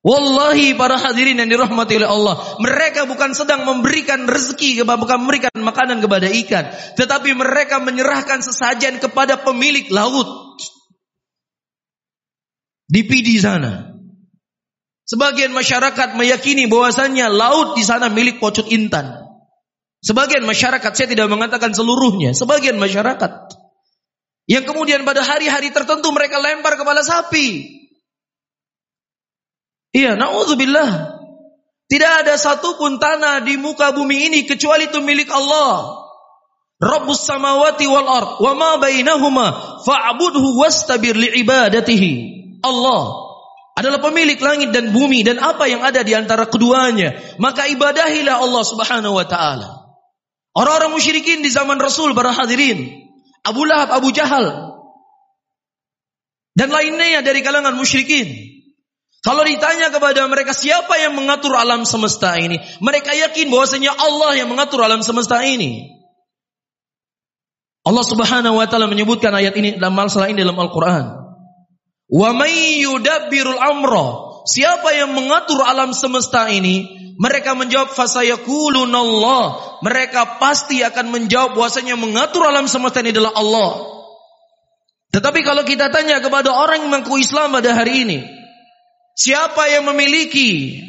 Wallahi 0.05 0.77
para 0.77 1.01
hadirin 1.01 1.41
yang 1.41 1.49
dirahmati 1.49 1.97
oleh 1.97 2.05
Allah, 2.05 2.37
mereka 2.61 3.09
bukan 3.09 3.33
sedang 3.33 3.65
memberikan 3.65 4.29
rezeki, 4.29 4.85
bukan 4.85 5.17
memberikan 5.25 5.49
makanan 5.57 5.97
kepada 5.97 6.29
ikan, 6.45 6.69
tetapi 6.93 7.33
mereka 7.33 7.81
menyerahkan 7.81 8.45
sesajen 8.45 9.01
kepada 9.01 9.41
pemilik 9.41 9.89
laut. 9.89 10.61
Di 12.85 13.01
Pidi 13.01 13.41
sana. 13.41 13.97
Sebagian 15.09 15.49
masyarakat 15.57 16.13
meyakini 16.13 16.69
bahwasannya 16.69 17.25
laut 17.33 17.73
di 17.73 17.81
sana 17.81 18.05
milik 18.05 18.37
pocut 18.37 18.69
intan. 18.69 19.24
Sebagian 20.05 20.45
masyarakat, 20.45 20.91
saya 20.93 21.09
tidak 21.09 21.25
mengatakan 21.33 21.73
seluruhnya, 21.73 22.37
sebagian 22.37 22.77
masyarakat. 22.77 23.57
Yang 24.45 24.69
kemudian 24.69 25.01
pada 25.01 25.25
hari-hari 25.25 25.73
tertentu 25.73 26.13
mereka 26.13 26.37
lempar 26.37 26.77
kepala 26.77 27.01
sapi. 27.01 27.65
Iya, 29.89 30.13
naudzubillah. 30.13 31.17
Tidak 31.89 32.11
ada 32.21 32.37
satupun 32.37 33.01
tanah 33.01 33.41
di 33.41 33.57
muka 33.57 33.97
bumi 33.97 34.29
ini 34.29 34.39
kecuali 34.45 34.85
itu 34.85 35.01
milik 35.01 35.33
Allah. 35.33 36.05
Rabbus 36.77 37.25
samawati 37.25 37.89
wal 37.89 38.05
ard 38.05 38.29
wa 38.45 38.53
ma 38.53 38.71
bainahuma 38.77 39.81
fa'budhu 39.81 40.61
wastabir 40.61 41.17
li'ibadatihi. 41.17 42.13
Allah 42.61 43.25
adalah 43.73 43.97
pemilik 43.97 44.37
langit 44.37 44.69
dan 44.69 44.93
bumi 44.93 45.25
dan 45.25 45.41
apa 45.41 45.65
yang 45.65 45.81
ada 45.81 46.05
di 46.05 46.13
antara 46.13 46.45
keduanya. 46.45 47.17
Maka 47.41 47.65
ibadahilah 47.73 48.37
Allah 48.37 48.63
Subhanahu 48.65 49.17
wa 49.17 49.25
taala. 49.25 49.74
Orang-orang 50.55 50.95
musyrikin 50.95 51.43
di 51.43 51.51
zaman 51.51 51.75
Rasul 51.77 52.15
para 52.15 52.31
hadirin, 52.31 53.11
Abu 53.43 53.67
Lahab, 53.67 53.91
Abu 53.91 54.15
Jahal 54.15 54.71
dan 56.55 56.71
lainnya 56.71 57.19
dari 57.19 57.43
kalangan 57.43 57.75
musyrikin 57.75 58.55
kalau 59.25 59.41
ditanya 59.41 59.89
kepada 59.89 60.21
mereka 60.29 60.53
siapa 60.53 61.01
yang 61.01 61.17
mengatur 61.17 61.57
alam 61.57 61.81
semesta 61.81 62.37
ini, 62.37 62.61
mereka 62.77 63.09
yakin 63.09 63.49
bahwasanya 63.49 63.89
Allah 63.97 64.37
yang 64.37 64.53
mengatur 64.53 64.85
alam 64.85 65.01
semesta 65.01 65.41
ini. 65.41 65.89
Allah 67.81 68.05
Subhanahu 68.05 68.61
wa 68.61 68.69
taala 68.69 68.85
menyebutkan 68.85 69.33
ayat 69.33 69.57
ini 69.57 69.81
dalam 69.81 69.97
masalah 69.97 70.29
ini 70.29 70.45
dalam 70.45 70.53
Al-Qur'an. 70.61 71.09
Wa 72.05 72.29
may 72.37 72.85
yudabbirul. 72.85 73.57
Siapa 74.45 74.93
yang 74.93 75.11
mengatur 75.17 75.65
alam 75.65 75.91
semesta 75.91 76.45
ini? 76.53 76.85
Mereka 77.17 77.57
menjawab 77.57 77.97
Allah. 77.97 79.43
Mereka 79.81 80.37
pasti 80.37 80.85
akan 80.85 81.09
menjawab 81.09 81.57
bahwasanya 81.57 81.97
mengatur 81.97 82.45
alam 82.45 82.69
semesta 82.69 83.01
ini 83.01 83.09
adalah 83.09 83.33
Allah. 83.33 83.71
Tetapi 85.09 85.41
kalau 85.41 85.63
kita 85.65 85.89
tanya 85.89 86.21
kepada 86.21 86.53
orang 86.53 86.85
yang 86.85 86.91
mengaku 86.91 87.17
Islam 87.17 87.55
pada 87.55 87.71
hari 87.71 88.03
ini, 88.03 88.19
Siapa 89.15 89.71
yang 89.71 89.87
memiliki 89.87 90.83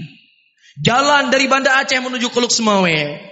jalan 0.83 1.31
dari 1.31 1.47
Banda 1.47 1.79
Aceh 1.79 1.95
menuju 2.03 2.27
Keluk 2.35 2.51
Semawe? 2.51 3.23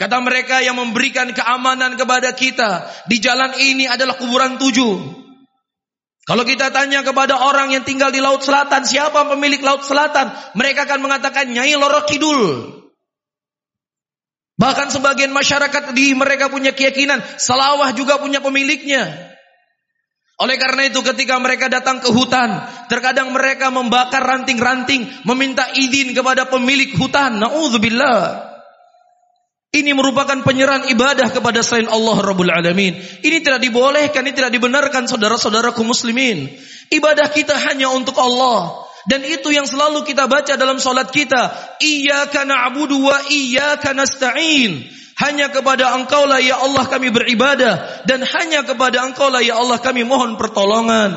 Kata 0.00 0.16
mereka 0.24 0.64
yang 0.64 0.80
memberikan 0.80 1.28
keamanan 1.36 1.92
kepada 2.00 2.32
kita 2.32 2.88
di 3.04 3.20
jalan 3.20 3.52
ini 3.60 3.84
adalah 3.84 4.16
kuburan 4.16 4.56
tujuh. 4.56 4.96
Kalau 6.28 6.44
kita 6.44 6.68
tanya 6.68 7.00
kepada 7.00 7.40
orang 7.40 7.72
yang 7.72 7.84
tinggal 7.84 8.12
di 8.12 8.20
Laut 8.20 8.44
Selatan, 8.44 8.84
siapa 8.84 9.24
pemilik 9.32 9.60
Laut 9.64 9.82
Selatan? 9.82 10.30
Mereka 10.52 10.84
akan 10.84 11.00
mengatakan 11.00 11.48
Nyai 11.48 11.74
Loro 11.80 12.04
Kidul. 12.04 12.76
Bahkan 14.60 14.92
sebagian 14.92 15.32
masyarakat 15.32 15.96
di 15.96 16.12
mereka 16.12 16.52
punya 16.52 16.76
keyakinan, 16.76 17.24
Salawah 17.40 17.96
juga 17.96 18.20
punya 18.20 18.44
pemiliknya. 18.44 19.32
Oleh 20.40 20.56
karena 20.60 20.88
itu 20.88 21.00
ketika 21.00 21.40
mereka 21.40 21.72
datang 21.72 22.00
ke 22.00 22.12
hutan, 22.12 22.68
terkadang 22.92 23.32
mereka 23.32 23.72
membakar 23.72 24.20
ranting-ranting, 24.20 25.08
meminta 25.24 25.68
izin 25.72 26.12
kepada 26.12 26.48
pemilik 26.48 26.92
hutan. 26.96 27.40
Nauzubillah. 27.40 28.49
Ini 29.70 29.94
merupakan 29.94 30.34
penyerahan 30.42 30.90
ibadah 30.90 31.30
kepada 31.30 31.62
selain 31.62 31.86
Allah 31.86 32.18
Rabbul 32.18 32.50
Alamin. 32.50 32.90
Ini 33.22 33.38
tidak 33.38 33.62
dibolehkan, 33.62 34.26
ini 34.26 34.34
tidak 34.34 34.50
dibenarkan 34.50 35.06
saudara-saudaraku 35.06 35.86
muslimin. 35.86 36.50
Ibadah 36.90 37.30
kita 37.30 37.54
hanya 37.70 37.86
untuk 37.94 38.18
Allah. 38.18 38.82
Dan 39.06 39.22
itu 39.22 39.54
yang 39.54 39.70
selalu 39.70 40.02
kita 40.02 40.26
baca 40.26 40.58
dalam 40.58 40.82
solat 40.82 41.14
kita. 41.14 41.54
Iyaka 41.78 42.42
na'budu 42.42 42.98
wa 42.98 43.22
iyaka 43.30 43.94
nasta'in. 43.94 44.90
Hanya 45.22 45.54
kepada 45.54 45.94
engkau 45.94 46.26
lah 46.26 46.42
ya 46.42 46.58
Allah 46.58 46.90
kami 46.90 47.14
beribadah. 47.14 48.02
Dan 48.10 48.26
hanya 48.26 48.66
kepada 48.66 49.06
engkau 49.06 49.30
lah 49.30 49.38
ya 49.38 49.54
Allah 49.54 49.78
kami 49.78 50.02
mohon 50.02 50.34
pertolongan. 50.34 51.14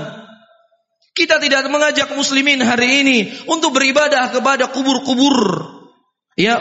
Kita 1.17 1.41
tidak 1.41 1.65
mengajak 1.73 2.13
muslimin 2.13 2.61
hari 2.61 3.01
ini 3.01 3.17
untuk 3.49 3.73
beribadah 3.73 4.29
kepada 4.29 4.69
kubur-kubur. 4.69 5.37
Ya, 6.37 6.57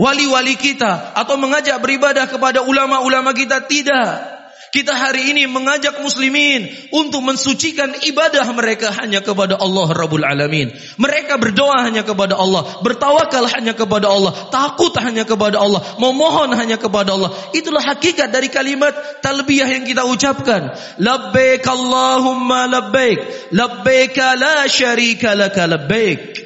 wali-wali 0.00 0.56
kita. 0.58 1.14
Atau 1.14 1.36
mengajak 1.36 1.78
beribadah 1.82 2.26
kepada 2.30 2.62
ulama-ulama 2.64 3.34
kita. 3.34 3.64
Tidak. 3.64 4.34
Kita 4.74 4.90
hari 4.90 5.30
ini 5.30 5.46
mengajak 5.46 6.02
muslimin 6.02 6.66
untuk 6.90 7.22
mensucikan 7.22 7.94
ibadah 8.10 8.42
mereka 8.50 8.90
hanya 8.98 9.22
kepada 9.22 9.54
Allah 9.54 9.86
Rabbul 9.86 10.26
Alamin. 10.26 10.74
Mereka 10.98 11.38
berdoa 11.38 11.86
hanya 11.86 12.02
kepada 12.02 12.34
Allah, 12.34 12.82
bertawakal 12.82 13.46
hanya 13.54 13.78
kepada 13.78 14.10
Allah, 14.10 14.34
takut 14.50 14.90
hanya 14.98 15.22
kepada 15.22 15.62
Allah, 15.62 15.78
memohon 16.02 16.50
hanya 16.58 16.74
kepada 16.74 17.14
Allah. 17.14 17.30
Itulah 17.54 17.86
hakikat 17.86 18.34
dari 18.34 18.50
kalimat 18.50 19.22
talbiyah 19.22 19.78
yang 19.78 19.86
kita 19.86 20.10
ucapkan. 20.10 20.74
Labbaik 20.98 21.62
Allahumma 21.70 22.66
labbaik, 22.66 23.54
labbaik 23.54 24.18
la 24.18 24.66
syarika 24.66 25.38
laka 25.38 25.70
labbaik. 25.70 26.43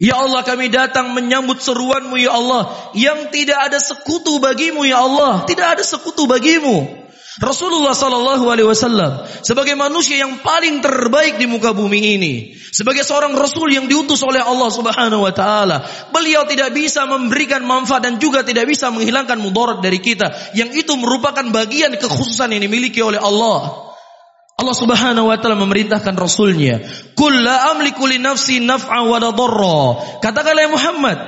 Ya 0.00 0.16
Allah 0.16 0.40
kami 0.40 0.72
datang 0.72 1.12
menyambut 1.12 1.60
seruanmu 1.60 2.16
ya 2.16 2.32
Allah 2.32 2.72
Yang 2.96 3.36
tidak 3.36 3.68
ada 3.68 3.76
sekutu 3.76 4.40
bagimu 4.40 4.88
ya 4.88 5.04
Allah 5.04 5.44
Tidak 5.44 5.76
ada 5.76 5.84
sekutu 5.84 6.24
bagimu 6.24 7.00
Rasulullah 7.38 7.94
Sallallahu 7.94 8.50
Alaihi 8.50 8.66
Wasallam 8.66 9.22
sebagai 9.46 9.78
manusia 9.78 10.20
yang 10.20 10.42
paling 10.42 10.82
terbaik 10.82 11.38
di 11.38 11.46
muka 11.46 11.70
bumi 11.70 12.18
ini, 12.18 12.58
sebagai 12.74 13.06
seorang 13.06 13.32
Rasul 13.32 13.70
yang 13.70 13.86
diutus 13.86 14.20
oleh 14.26 14.42
Allah 14.42 14.66
Subhanahu 14.66 15.24
Wa 15.24 15.32
Taala, 15.32 15.78
beliau 16.10 16.42
tidak 16.44 16.74
bisa 16.74 17.06
memberikan 17.08 17.62
manfaat 17.62 18.04
dan 18.04 18.18
juga 18.18 18.42
tidak 18.42 18.66
bisa 18.66 18.90
menghilangkan 18.90 19.40
mudarat 19.40 19.78
dari 19.78 20.02
kita, 20.02 20.52
yang 20.58 20.74
itu 20.74 20.92
merupakan 20.98 21.46
bagian 21.54 21.94
kekhususan 21.96 22.50
yang 22.50 22.66
dimiliki 22.66 22.98
oleh 22.98 23.22
Allah. 23.22 23.89
Allah 24.60 24.76
Subhanahu 24.76 25.32
wa 25.32 25.36
taala 25.40 25.56
memerintahkan 25.56 26.12
rasulnya, 26.20 26.84
"Qul 27.16 27.40
amliku 27.40 28.04
li 28.04 28.20
nafsi 28.20 28.60
naf'a 28.60 29.00
wa 29.08 29.16
Katakanlah 30.20 30.68
ya 30.68 30.70
Muhammad, 30.70 31.18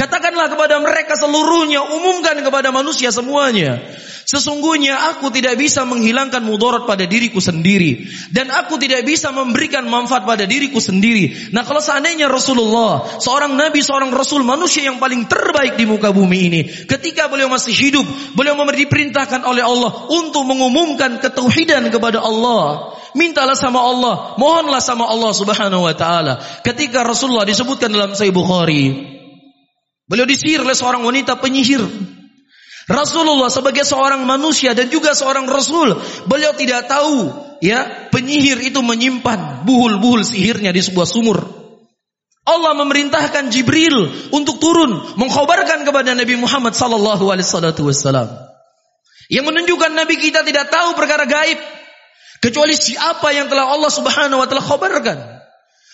katakanlah 0.00 0.48
kepada 0.48 0.80
mereka 0.80 1.12
seluruhnya, 1.20 1.84
umumkan 1.84 2.40
kepada 2.40 2.72
manusia 2.72 3.12
semuanya. 3.12 3.84
Sesungguhnya 4.22 5.14
aku 5.14 5.30
tidak 5.34 5.58
bisa 5.58 5.82
menghilangkan 5.82 6.42
mudarat 6.42 6.86
pada 6.86 7.04
diriku 7.04 7.42
sendiri 7.42 8.06
dan 8.30 8.48
aku 8.54 8.78
tidak 8.78 9.02
bisa 9.02 9.34
memberikan 9.34 9.84
manfaat 9.86 10.22
pada 10.24 10.46
diriku 10.46 10.78
sendiri. 10.78 11.52
Nah, 11.52 11.66
kalau 11.66 11.82
seandainya 11.82 12.30
Rasulullah, 12.30 13.18
seorang 13.18 13.58
nabi, 13.58 13.82
seorang 13.82 14.14
rasul, 14.14 14.46
manusia 14.46 14.86
yang 14.86 15.02
paling 15.02 15.26
terbaik 15.26 15.74
di 15.74 15.84
muka 15.84 16.14
bumi 16.14 16.38
ini, 16.48 16.60
ketika 16.86 17.26
beliau 17.26 17.50
masih 17.50 17.74
hidup, 17.74 18.06
beliau 18.38 18.54
diperintahkan 18.72 19.44
oleh 19.44 19.62
Allah 19.62 20.08
untuk 20.10 20.48
mengumumkan 20.48 21.20
ketauhidan 21.20 21.90
kepada 21.92 22.22
Allah. 22.22 22.94
Mintalah 23.12 23.52
sama 23.52 23.84
Allah, 23.84 24.40
mohonlah 24.40 24.80
sama 24.80 25.04
Allah 25.04 25.36
Subhanahu 25.36 25.84
wa 25.84 25.92
taala. 25.92 26.40
Ketika 26.64 27.04
Rasulullah 27.04 27.44
disebutkan 27.44 27.92
dalam 27.92 28.16
Sahih 28.16 28.32
Bukhari, 28.32 28.88
beliau 30.08 30.24
disihir 30.24 30.64
oleh 30.64 30.72
seorang 30.72 31.04
wanita 31.04 31.36
penyihir. 31.36 31.84
Rasulullah 32.90 33.46
sebagai 33.46 33.86
seorang 33.86 34.26
manusia 34.26 34.74
dan 34.74 34.90
juga 34.90 35.14
seorang 35.14 35.46
rasul, 35.46 35.94
beliau 36.26 36.50
tidak 36.58 36.90
tahu 36.90 37.30
ya 37.62 38.10
penyihir 38.10 38.58
itu 38.58 38.82
menyimpan 38.82 39.62
buhul-buhul 39.62 40.26
sihirnya 40.26 40.74
di 40.74 40.82
sebuah 40.82 41.06
sumur. 41.06 41.38
Allah 42.42 42.74
memerintahkan 42.74 43.54
Jibril 43.54 44.10
untuk 44.34 44.58
turun 44.58 45.14
mengkhabarkan 45.14 45.86
kepada 45.86 46.10
Nabi 46.18 46.34
Muhammad 46.34 46.74
sallallahu 46.74 47.30
alaihi 47.30 47.46
wasallam. 47.46 48.28
Yang 49.30 49.44
menunjukkan 49.46 49.94
Nabi 49.94 50.18
kita 50.18 50.42
tidak 50.42 50.66
tahu 50.66 50.98
perkara 50.98 51.22
gaib 51.22 51.62
kecuali 52.42 52.74
siapa 52.74 53.30
yang 53.30 53.46
telah 53.46 53.70
Allah 53.70 53.94
Subhanahu 53.94 54.42
wa 54.42 54.46
taala 54.50 54.66
khabarkan. 54.66 55.18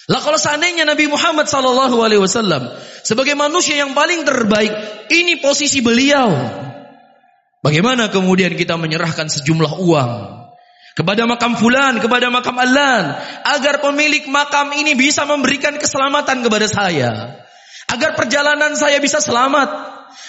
Lah 0.09 0.21
kalau 0.25 0.41
seandainya 0.41 0.89
Nabi 0.89 1.05
Muhammad 1.05 1.53
sallallahu 1.53 2.01
alaihi 2.01 2.25
wasallam 2.25 2.73
sebagai 3.05 3.37
manusia 3.37 3.77
yang 3.77 3.93
paling 3.93 4.25
terbaik, 4.25 4.73
ini 5.13 5.37
posisi 5.45 5.85
beliau. 5.85 6.33
Bagaimana 7.59 8.07
kemudian 8.11 8.55
kita 8.55 8.79
menyerahkan 8.79 9.27
sejumlah 9.27 9.83
uang 9.83 10.13
kepada 10.95 11.27
makam 11.27 11.59
fulan, 11.59 11.99
kepada 11.99 12.31
makam 12.31 12.59
alan, 12.59 13.19
agar 13.47 13.83
pemilik 13.83 14.27
makam 14.31 14.75
ini 14.75 14.95
bisa 14.99 15.27
memberikan 15.27 15.75
keselamatan 15.79 16.43
kepada 16.43 16.67
saya. 16.71 17.11
Agar 17.91 18.15
perjalanan 18.15 18.75
saya 18.79 19.03
bisa 19.03 19.19
selamat, 19.19 19.71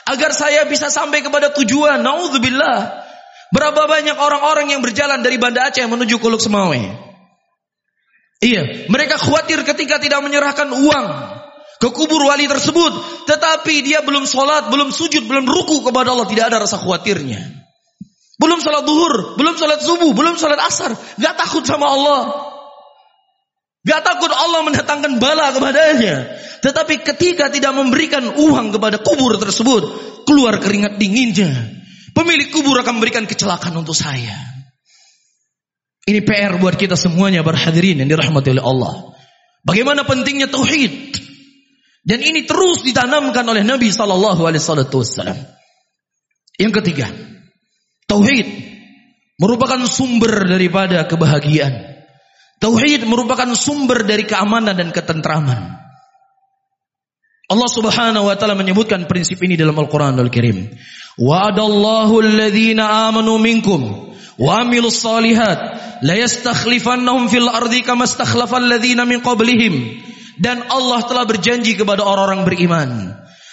agar 0.09 0.31
saya 0.33 0.65
bisa 0.65 0.89
sampai 0.89 1.21
kepada 1.21 1.53
tujuan. 1.53 2.01
Nauzubillah. 2.01 3.05
Berapa 3.49 3.89
banyak 3.89 4.17
orang-orang 4.17 4.77
yang 4.77 4.81
berjalan 4.85 5.25
dari 5.25 5.41
Banda 5.41 5.73
Aceh 5.73 5.81
menuju 5.81 6.21
Kuluk 6.21 6.37
Semawe? 6.37 7.09
Iya, 8.39 8.87
mereka 8.87 9.17
khawatir 9.19 9.65
ketika 9.65 9.99
tidak 9.99 10.21
menyerahkan 10.21 10.69
uang 10.69 11.07
ke 11.79 11.87
kubur 11.95 12.27
wali 12.27 12.43
tersebut, 12.43 13.23
tetapi 13.23 13.87
dia 13.87 14.03
belum 14.03 14.27
sholat, 14.27 14.67
belum 14.67 14.91
sujud, 14.91 15.23
belum 15.23 15.47
ruku 15.47 15.79
kepada 15.87 16.11
Allah, 16.11 16.27
tidak 16.27 16.51
ada 16.51 16.67
rasa 16.67 16.75
khawatirnya. 16.75 17.39
Belum 18.39 18.59
sholat 18.59 18.83
duhur, 18.83 19.39
belum 19.39 19.55
sholat 19.55 19.79
subuh, 19.83 20.11
belum 20.11 20.35
sholat 20.35 20.59
asar, 20.59 20.91
gak 20.95 21.35
takut 21.39 21.63
sama 21.63 21.87
Allah. 21.87 22.21
Gak 23.87 24.03
takut 24.03 24.31
Allah 24.31 24.63
mendatangkan 24.67 25.23
bala 25.23 25.55
kepadanya. 25.55 26.35
Tetapi 26.59 26.99
ketika 27.03 27.47
tidak 27.47 27.71
memberikan 27.71 28.27
uang 28.27 28.75
kepada 28.75 28.99
kubur 28.99 29.39
tersebut, 29.39 29.83
keluar 30.27 30.59
keringat 30.59 30.99
dinginnya. 30.99 31.79
Pemilik 32.11 32.51
kubur 32.51 32.75
akan 32.83 32.99
memberikan 32.99 33.23
kecelakaan 33.23 33.71
untuk 33.79 33.95
saya. 33.95 34.35
Ini 36.03 36.19
PR 36.27 36.59
buat 36.59 36.75
kita 36.75 36.99
semuanya 36.99 37.39
berhadirin 37.39 38.03
yang 38.03 38.11
dirahmati 38.11 38.51
oleh 38.51 38.65
Allah. 38.65 39.15
Bagaimana 39.63 40.03
pentingnya 40.03 40.51
tauhid. 40.51 41.28
Dan 41.99 42.23
ini 42.23 42.47
terus 42.47 42.81
ditanamkan 42.81 43.43
oleh 43.43 43.61
Nabi 43.61 43.91
sallallahu 43.91 44.47
alaihi 44.47 44.63
wasallam. 44.63 45.37
Yang 46.59 46.73
ketiga, 46.83 47.07
tauhid 48.07 48.47
merupakan 49.39 49.79
sumber 49.87 50.47
daripada 50.47 51.07
kebahagiaan. 51.07 52.03
Tauhid 52.59 53.07
merupakan 53.07 53.55
sumber 53.55 54.03
dari 54.03 54.27
keamanan 54.27 54.75
dan 54.75 54.91
ketentraman. 54.91 55.79
Allah 57.49 57.69
Subhanahu 57.71 58.29
wa 58.29 58.35
taala 58.37 58.53
menyebutkan 58.53 59.07
prinsip 59.09 59.41
ini 59.41 59.55
dalam 59.55 59.73
Al-Qur'anul 59.79 60.29
Karim. 60.29 60.69
Wa'adallahu 61.17 62.21
alladhina 62.21 63.09
amanu 63.09 63.39
minkum 63.41 64.11
wa 64.39 64.51
amilus 64.61 65.01
salihat 65.01 65.59
la 66.03 66.15
yastakhlifannahum 66.15 67.31
fil 67.31 67.49
ardi 67.49 67.81
kama 67.81 68.05
stakhlafal 68.05 68.63
ladzina 68.63 69.03
min 69.03 69.23
qablihim 69.23 70.03
dan 70.39 70.65
Allah 70.71 71.03
telah 71.05 71.27
berjanji 71.27 71.75
kepada 71.75 72.01
orang-orang 72.01 72.47
beriman 72.47 72.89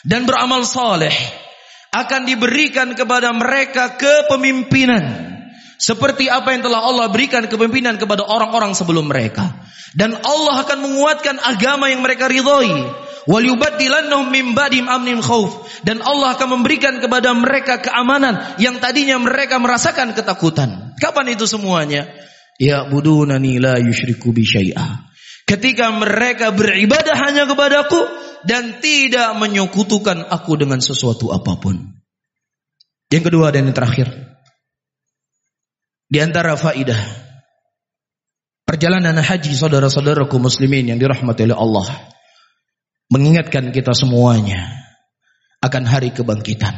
dan 0.07 0.25
beramal 0.25 0.63
saleh 0.63 1.15
akan 1.91 2.25
diberikan 2.25 2.95
kepada 2.95 3.35
mereka 3.35 3.99
kepemimpinan 3.99 5.35
seperti 5.77 6.31
apa 6.31 6.57
yang 6.57 6.65
telah 6.65 6.81
Allah 6.87 7.11
berikan 7.13 7.45
kepemimpinan 7.51 8.01
kepada 8.01 8.25
orang-orang 8.25 8.73
sebelum 8.73 9.11
mereka 9.11 9.67
dan 9.93 10.15
Allah 10.25 10.63
akan 10.63 10.79
menguatkan 10.81 11.37
agama 11.43 11.91
yang 11.91 12.01
mereka 12.01 12.31
ridhoi 12.31 13.05
dan 15.83 15.99
Allah 15.99 16.29
akan 16.39 16.49
memberikan 16.55 17.03
kepada 17.03 17.35
mereka 17.35 17.83
keamanan 17.83 18.55
yang 18.63 18.79
tadinya 18.79 19.19
mereka 19.19 19.59
merasakan 19.59 20.15
ketakutan. 20.15 20.95
Kapan 20.95 21.35
itu 21.35 21.51
semuanya? 21.51 22.07
Ya 22.55 22.87
budunani 22.87 23.59
la 23.59 23.83
yusyriku 23.83 24.31
bi 24.31 24.47
syai'a. 24.47 25.11
Ketika 25.47 25.95
mereka 25.95 26.51
beribadah 26.51 27.15
hanya 27.23 27.47
kepadaku 27.47 28.03
dan 28.43 28.83
tidak 28.83 29.39
menyekutukan 29.39 30.27
aku 30.27 30.59
dengan 30.59 30.83
sesuatu 30.83 31.31
apa 31.31 31.55
pun. 31.59 31.97
Yang 33.15 33.31
kedua 33.31 33.55
dan 33.55 33.71
yang 33.71 33.77
terakhir. 33.79 34.11
Di 36.07 36.19
antara 36.23 36.59
faidah 36.59 36.99
perjalanan 38.67 39.19
haji 39.19 39.55
saudara-saudaraku 39.55 40.39
muslimin 40.39 40.91
yang 40.91 40.99
dirahmati 40.99 41.47
oleh 41.47 41.59
Allah 41.59 41.87
mengingatkan 43.11 43.71
kita 43.71 43.95
semuanya 43.95 44.71
akan 45.63 45.83
hari 45.87 46.11
kebangkitan. 46.11 46.75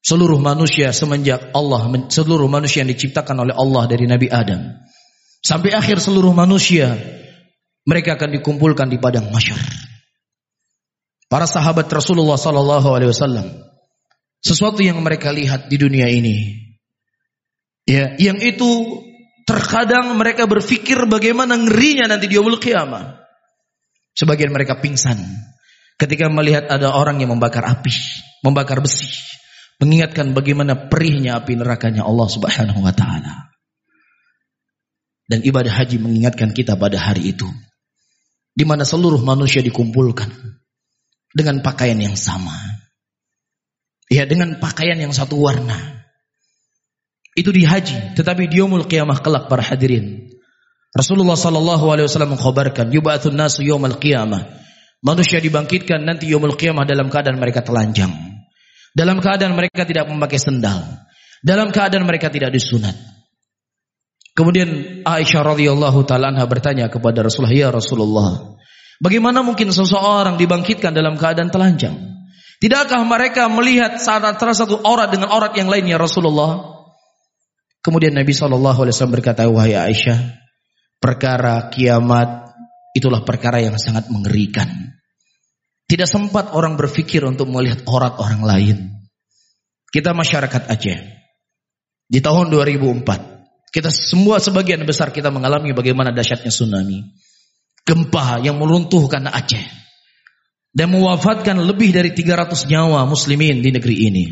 Seluruh 0.00 0.40
manusia 0.40 0.92
semenjak 0.96 1.52
Allah, 1.52 2.08
seluruh 2.08 2.48
manusia 2.48 2.80
yang 2.80 2.92
diciptakan 2.92 3.44
oleh 3.44 3.54
Allah 3.56 3.84
dari 3.84 4.08
Nabi 4.08 4.32
Adam. 4.32 4.72
Sampai 5.48 5.72
akhir 5.72 6.04
seluruh 6.04 6.36
manusia, 6.36 6.92
mereka 7.88 8.20
akan 8.20 8.36
dikumpulkan 8.36 8.92
di 8.92 9.00
padang 9.00 9.32
masyar. 9.32 9.56
Para 11.24 11.48
sahabat 11.48 11.88
Rasulullah 11.88 12.36
Sallallahu 12.36 12.88
Alaihi 12.92 13.16
Wasallam, 13.16 13.48
sesuatu 14.44 14.84
yang 14.84 15.00
mereka 15.00 15.32
lihat 15.32 15.72
di 15.72 15.80
dunia 15.80 16.04
ini, 16.12 16.52
ya, 17.88 18.12
yang 18.20 18.36
itu 18.44 19.00
terkadang 19.48 20.12
mereka 20.20 20.44
berpikir 20.44 21.08
bagaimana 21.08 21.56
ngerinya 21.56 22.12
nanti 22.12 22.28
di 22.28 22.36
yaumul 22.36 22.60
kiamah. 22.60 23.16
Sebagian 24.12 24.52
mereka 24.52 24.76
pingsan 24.84 25.16
ketika 25.96 26.28
melihat 26.28 26.68
ada 26.68 26.92
orang 26.92 27.24
yang 27.24 27.32
membakar 27.32 27.64
api, 27.64 27.96
membakar 28.44 28.84
besi, 28.84 29.08
mengingatkan 29.80 30.36
bagaimana 30.36 30.92
perihnya 30.92 31.40
api 31.40 31.56
nerakanya 31.56 32.04
Allah 32.04 32.28
Subhanahu 32.28 32.84
wa 32.84 32.92
taala. 32.92 33.47
Dan 35.28 35.44
ibadah 35.44 35.70
haji 35.70 36.00
mengingatkan 36.00 36.56
kita 36.56 36.80
pada 36.80 36.96
hari 36.96 37.36
itu 37.36 37.44
di 38.58 38.64
mana 38.66 38.82
seluruh 38.82 39.22
manusia 39.22 39.62
dikumpulkan 39.62 40.32
dengan 41.30 41.62
pakaian 41.62 42.00
yang 42.00 42.18
sama. 42.18 42.56
Ya, 44.08 44.24
dengan 44.24 44.56
pakaian 44.56 44.98
yang 44.98 45.12
satu 45.12 45.38
warna. 45.38 45.76
Itu 47.36 47.54
di 47.54 47.62
haji, 47.62 48.18
tetapi 48.18 48.50
di 48.50 48.58
yaumul 48.58 48.88
qiyamah 48.88 49.22
kelak 49.22 49.46
para 49.46 49.62
hadirin 49.62 50.28
Rasulullah 50.96 51.36
sallallahu 51.36 51.84
alaihi 51.92 52.08
wasallam 52.08 52.34
mengkhabarkan 52.34 52.88
yub'atsun 52.90 53.36
nasu 53.36 53.60
yaumil 53.62 54.00
qiyamah. 54.00 54.58
Manusia 54.98 55.38
dibangkitkan 55.38 56.02
nanti 56.02 56.26
yaumul 56.26 56.58
qiyamah 56.58 56.82
dalam 56.88 57.12
keadaan 57.12 57.38
mereka 57.38 57.62
telanjang. 57.62 58.10
Dalam 58.96 59.22
keadaan 59.22 59.54
mereka 59.54 59.86
tidak 59.86 60.10
memakai 60.10 60.40
sendal. 60.40 60.82
Dalam 61.44 61.70
keadaan 61.70 62.02
mereka 62.02 62.32
tidak 62.32 62.50
disunat. 62.50 62.96
Kemudian 64.38 65.02
Aisyah 65.02 65.42
radhiyallahu 65.42 66.06
taala 66.06 66.30
bertanya 66.46 66.86
kepada 66.86 67.26
Rasulullah, 67.26 67.58
"Ya 67.58 67.74
Rasulullah, 67.74 68.54
bagaimana 69.02 69.42
mungkin 69.42 69.74
seseorang 69.74 70.38
dibangkitkan 70.38 70.94
dalam 70.94 71.18
keadaan 71.18 71.50
telanjang? 71.50 71.98
Tidakkah 72.62 73.02
mereka 73.02 73.50
melihat 73.50 73.98
salah 73.98 74.38
satu 74.38 74.78
aurat 74.86 75.10
dengan 75.10 75.34
aurat 75.34 75.58
yang 75.58 75.66
lainnya 75.66 75.98
Rasulullah?" 75.98 76.78
Kemudian 77.82 78.14
Nabi 78.14 78.30
sallallahu 78.30 78.86
alaihi 78.86 78.94
wasallam 78.94 79.16
berkata, 79.18 79.50
"Wahai 79.50 79.74
Aisyah, 79.74 80.38
perkara 81.02 81.66
kiamat 81.74 82.54
itulah 82.94 83.26
perkara 83.26 83.58
yang 83.58 83.74
sangat 83.74 84.06
mengerikan. 84.06 84.70
Tidak 85.88 86.06
sempat 86.06 86.54
orang 86.54 86.78
berpikir 86.78 87.26
untuk 87.26 87.50
melihat 87.50 87.82
orat 87.90 88.22
orang 88.22 88.42
lain. 88.46 88.76
Kita 89.88 90.14
masyarakat 90.14 90.68
Aceh. 90.68 90.98
Di 92.06 92.18
tahun 92.22 92.52
2004. 92.52 93.37
Kita 93.68 93.92
semua 93.92 94.40
sebagian 94.40 94.80
besar 94.88 95.12
kita 95.12 95.28
mengalami 95.28 95.76
bagaimana 95.76 96.08
dahsyatnya 96.08 96.48
tsunami. 96.48 97.04
Gempa 97.84 98.40
yang 98.40 98.56
meruntuhkan 98.56 99.28
Aceh. 99.28 99.64
Dan 100.72 100.92
mewafatkan 100.92 101.56
lebih 101.64 101.92
dari 101.92 102.12
300 102.12 102.68
nyawa 102.68 103.04
muslimin 103.08 103.64
di 103.64 103.72
negeri 103.72 103.96
ini. 104.08 104.26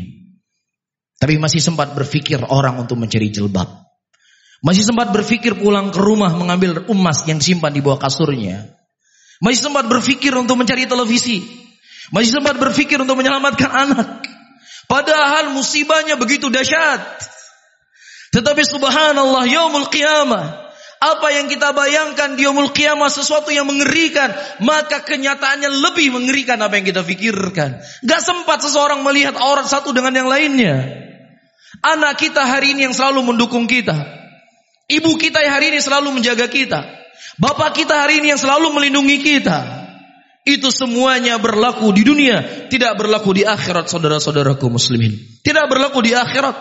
Tapi 1.17 1.41
masih 1.41 1.61
sempat 1.61 1.97
berpikir 1.97 2.37
orang 2.45 2.77
untuk 2.77 2.97
mencari 2.97 3.33
jilbab. 3.33 3.65
Masih 4.61 4.85
sempat 4.85 5.13
berpikir 5.13 5.57
pulang 5.57 5.93
ke 5.93 6.01
rumah 6.01 6.33
mengambil 6.33 6.85
emas 6.89 7.25
yang 7.29 7.41
disimpan 7.41 7.73
di 7.73 7.81
bawah 7.81 8.01
kasurnya. 8.01 8.73
Masih 9.37 9.69
sempat 9.69 9.85
berpikir 9.85 10.33
untuk 10.33 10.57
mencari 10.57 10.89
televisi. 10.89 11.45
Masih 12.09 12.41
sempat 12.41 12.57
berpikir 12.57 12.97
untuk 12.97 13.17
menyelamatkan 13.17 13.69
anak. 13.69 14.25
Padahal 14.89 15.53
musibahnya 15.53 16.17
begitu 16.17 16.49
dahsyat. 16.49 17.01
Tetapi 18.31 18.63
subhanallah 18.63 19.47
yaumul 19.47 19.87
qiyamah. 19.87 20.67
Apa 20.97 21.29
yang 21.29 21.45
kita 21.45 21.77
bayangkan 21.77 22.33
di 22.33 22.49
yaumul 22.49 22.73
qiyamah 22.73 23.07
sesuatu 23.07 23.53
yang 23.53 23.69
mengerikan. 23.69 24.33
Maka 24.65 25.05
kenyataannya 25.05 25.69
lebih 25.69 26.15
mengerikan 26.15 26.57
apa 26.59 26.79
yang 26.79 26.85
kita 26.89 27.05
pikirkan. 27.05 27.79
Gak 28.03 28.21
sempat 28.21 28.65
seseorang 28.65 29.05
melihat 29.05 29.37
orang 29.37 29.69
satu 29.69 29.93
dengan 29.93 30.13
yang 30.13 30.29
lainnya. 30.29 31.05
Anak 31.85 32.17
kita 32.17 32.41
hari 32.43 32.73
ini 32.73 32.89
yang 32.89 32.95
selalu 32.97 33.21
mendukung 33.33 33.69
kita. 33.69 33.93
Ibu 34.87 35.19
kita 35.19 35.43
hari 35.43 35.75
ini 35.75 35.79
selalu 35.83 36.15
menjaga 36.15 36.47
kita. 36.47 36.79
Bapak 37.37 37.77
kita 37.77 38.07
hari 38.07 38.23
ini 38.23 38.33
yang 38.33 38.41
selalu 38.41 38.73
melindungi 38.73 39.19
kita. 39.21 39.59
Itu 40.47 40.71
semuanya 40.71 41.35
berlaku 41.43 41.91
di 41.91 42.07
dunia, 42.07 42.71
tidak 42.71 42.95
berlaku 42.95 43.35
di 43.35 43.43
akhirat 43.43 43.91
saudara-saudaraku 43.91 44.71
muslimin. 44.71 45.11
Tidak 45.43 45.67
berlaku 45.67 45.99
di 45.99 46.15
akhirat. 46.15 46.55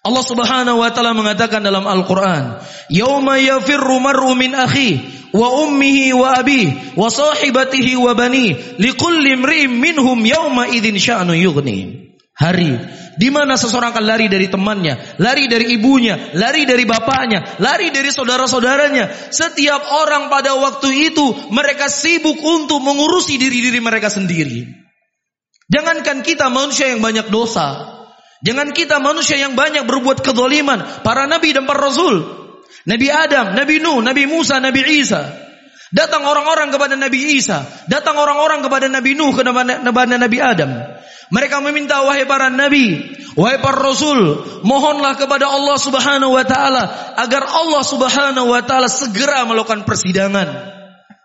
Allah 0.00 0.24
Subhanahu 0.24 0.80
wa 0.80 0.88
taala 0.88 1.12
mengatakan 1.12 1.60
dalam 1.60 1.84
Al-Qur'an, 1.84 2.64
"Yauma 2.88 3.36
yafirru 3.36 4.00
mar'u 4.00 4.32
min 4.32 4.56
akhi 4.56 4.96
wa 5.36 5.68
ummihi 5.68 6.16
wa 6.16 6.40
abi 6.40 6.72
wa 6.96 7.06
sahibatihi 7.12 8.00
wa 8.00 8.16
bani 8.16 8.56
likulli 8.80 9.36
imri'in 9.36 9.70
minhum 9.70 10.18
yawma 10.24 10.72
idzin 10.72 10.96
sya'nu 10.98 11.36
yughni 11.38 12.10
hari 12.34 12.80
di 13.20 13.28
mana 13.28 13.60
seseorang 13.60 13.92
akan 13.92 14.06
lari 14.08 14.32
dari 14.32 14.48
temannya, 14.48 15.20
lari 15.20 15.44
dari 15.44 15.76
ibunya, 15.76 16.32
lari 16.32 16.64
dari 16.64 16.88
bapaknya, 16.88 17.60
lari 17.60 17.92
dari 17.92 18.08
saudara-saudaranya. 18.08 19.28
Setiap 19.28 19.82
orang 20.00 20.32
pada 20.32 20.56
waktu 20.56 21.12
itu 21.12 21.52
mereka 21.52 21.92
sibuk 21.92 22.40
untuk 22.40 22.80
mengurusi 22.80 23.36
diri-diri 23.36 23.76
mereka 23.84 24.08
sendiri. 24.08 24.64
Jangankan 25.68 26.24
kita 26.24 26.48
manusia 26.48 26.88
yang 26.88 27.04
banyak 27.04 27.28
dosa, 27.28 27.89
jangan 28.40 28.72
kita 28.72 29.00
manusia 29.00 29.40
yang 29.40 29.56
banyak 29.56 29.84
berbuat 29.84 30.24
kezaliman, 30.24 31.04
para 31.04 31.24
nabi 31.24 31.52
dan 31.54 31.64
para 31.64 31.80
rasul, 31.80 32.40
Nabi 32.88 33.12
Adam, 33.12 33.52
Nabi 33.52 33.76
Nuh, 33.76 34.00
Nabi 34.00 34.24
Musa, 34.24 34.56
Nabi 34.56 34.80
Isa. 35.04 35.20
Datang 35.90 36.22
orang-orang 36.22 36.70
kepada 36.70 36.94
Nabi 36.94 37.34
Isa, 37.34 37.66
datang 37.90 38.14
orang-orang 38.14 38.62
kepada 38.62 38.86
Nabi 38.86 39.18
Nuh, 39.18 39.34
kepada 39.34 40.14
Nabi 40.16 40.38
Adam. 40.38 40.70
Mereka 41.30 41.62
meminta 41.62 42.02
wahai 42.06 42.26
para 42.26 42.50
nabi, 42.50 43.10
wahai 43.38 43.58
para 43.58 43.78
rasul, 43.78 44.18
mohonlah 44.66 45.18
kepada 45.18 45.50
Allah 45.50 45.78
Subhanahu 45.78 46.34
wa 46.34 46.42
taala 46.46 47.14
agar 47.18 47.42
Allah 47.42 47.82
Subhanahu 47.86 48.50
wa 48.50 48.62
taala 48.62 48.86
segera 48.86 49.46
melakukan 49.46 49.82
persidangan. 49.82 50.79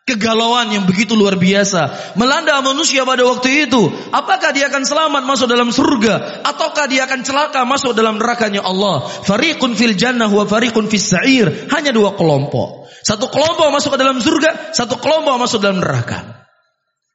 Kegalauan 0.06 0.70
yang 0.70 0.86
begitu 0.86 1.18
luar 1.18 1.34
biasa 1.34 2.14
melanda 2.14 2.62
manusia 2.62 3.02
pada 3.10 3.26
waktu 3.26 3.66
itu. 3.66 3.90
Apakah 4.14 4.54
dia 4.54 4.70
akan 4.70 4.86
selamat 4.86 5.26
masuk 5.26 5.50
dalam 5.50 5.74
surga 5.74 6.46
ataukah 6.46 6.86
dia 6.86 7.10
akan 7.10 7.26
celaka 7.26 7.66
masuk 7.66 7.98
dalam 7.98 8.22
nerakanya 8.22 8.62
Allah? 8.62 9.10
Fariqun 9.10 9.74
fil 9.74 9.98
jannah 9.98 10.30
wa 10.30 10.46
fariqun 10.46 10.86
fis 10.94 11.10
sa'ir. 11.10 11.74
Hanya 11.74 11.90
dua 11.90 12.14
kelompok. 12.14 12.86
Satu 13.02 13.34
kelompok 13.34 13.66
masuk 13.74 13.98
ke 13.98 14.00
dalam 14.02 14.22
surga, 14.22 14.78
satu 14.78 15.02
kelompok 15.02 15.42
masuk 15.42 15.58
dalam 15.58 15.82
neraka. 15.82 16.46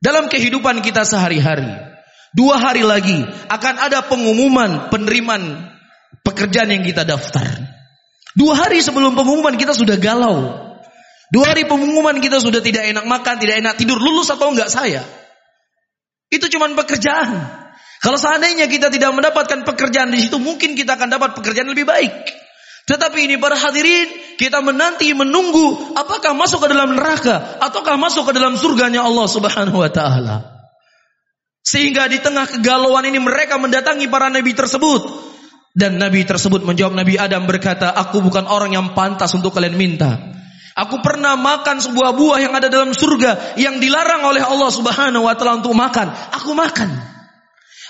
Dalam 0.03 0.27
kehidupan 0.27 0.83
kita 0.83 1.07
sehari-hari, 1.07 1.71
dua 2.35 2.59
hari 2.59 2.83
lagi 2.83 3.23
akan 3.47 3.75
ada 3.87 4.03
pengumuman 4.03 4.91
penerimaan 4.91 5.71
pekerjaan 6.27 6.75
yang 6.75 6.83
kita 6.83 7.07
daftar. 7.07 7.47
Dua 8.35 8.59
hari 8.59 8.83
sebelum 8.83 9.15
pengumuman 9.15 9.55
kita 9.55 9.79
sudah 9.79 9.95
galau. 9.95 10.70
Dua 11.31 11.55
hari 11.55 11.63
pengumuman 11.63 12.19
kita 12.19 12.43
sudah 12.43 12.59
tidak 12.59 12.91
enak 12.91 13.07
makan, 13.07 13.39
tidak 13.39 13.63
enak 13.63 13.79
tidur, 13.79 14.03
lulus 14.03 14.35
atau 14.35 14.51
enggak 14.51 14.67
saya. 14.67 15.07
Itu 16.27 16.51
cuma 16.51 16.67
pekerjaan. 16.75 17.31
Kalau 18.03 18.19
seandainya 18.19 18.67
kita 18.67 18.91
tidak 18.91 19.15
mendapatkan 19.15 19.63
pekerjaan 19.63 20.11
di 20.11 20.27
situ, 20.27 20.43
mungkin 20.43 20.75
kita 20.75 20.99
akan 20.99 21.07
dapat 21.07 21.39
pekerjaan 21.39 21.71
lebih 21.71 21.87
baik. 21.87 22.11
Tetapi 22.91 23.31
ini 23.31 23.39
para 23.39 23.55
hadirin, 23.55 24.11
kita 24.35 24.59
menanti 24.59 25.15
menunggu 25.15 25.95
apakah 25.95 26.35
masuk 26.35 26.67
ke 26.67 26.69
dalam 26.75 26.99
neraka 26.99 27.63
ataukah 27.63 27.95
masuk 27.95 28.27
ke 28.27 28.33
dalam 28.35 28.59
surganya 28.59 29.07
Allah 29.07 29.31
Subhanahu 29.31 29.79
wa 29.79 29.91
taala. 29.93 30.67
Sehingga 31.63 32.11
di 32.11 32.19
tengah 32.19 32.49
kegalauan 32.59 33.07
ini 33.07 33.23
mereka 33.23 33.61
mendatangi 33.61 34.11
para 34.11 34.33
nabi 34.33 34.57
tersebut 34.57 35.07
dan 35.77 36.03
nabi 36.03 36.27
tersebut 36.27 36.67
menjawab 36.67 36.99
Nabi 36.99 37.15
Adam 37.15 37.47
berkata, 37.47 37.95
"Aku 37.95 38.19
bukan 38.19 38.49
orang 38.49 38.75
yang 38.75 38.91
pantas 38.97 39.31
untuk 39.39 39.55
kalian 39.55 39.79
minta." 39.79 40.40
Aku 40.81 41.05
pernah 41.05 41.37
makan 41.37 41.77
sebuah 41.77 42.17
buah 42.17 42.39
yang 42.41 42.57
ada 42.57 42.73
dalam 42.73 42.97
surga 42.97 43.61
yang 43.61 43.77
dilarang 43.77 44.25
oleh 44.25 44.41
Allah 44.41 44.71
Subhanahu 44.73 45.29
wa 45.29 45.35
taala 45.37 45.61
untuk 45.61 45.77
makan. 45.77 46.09
Aku 46.41 46.57
makan. 46.57 47.11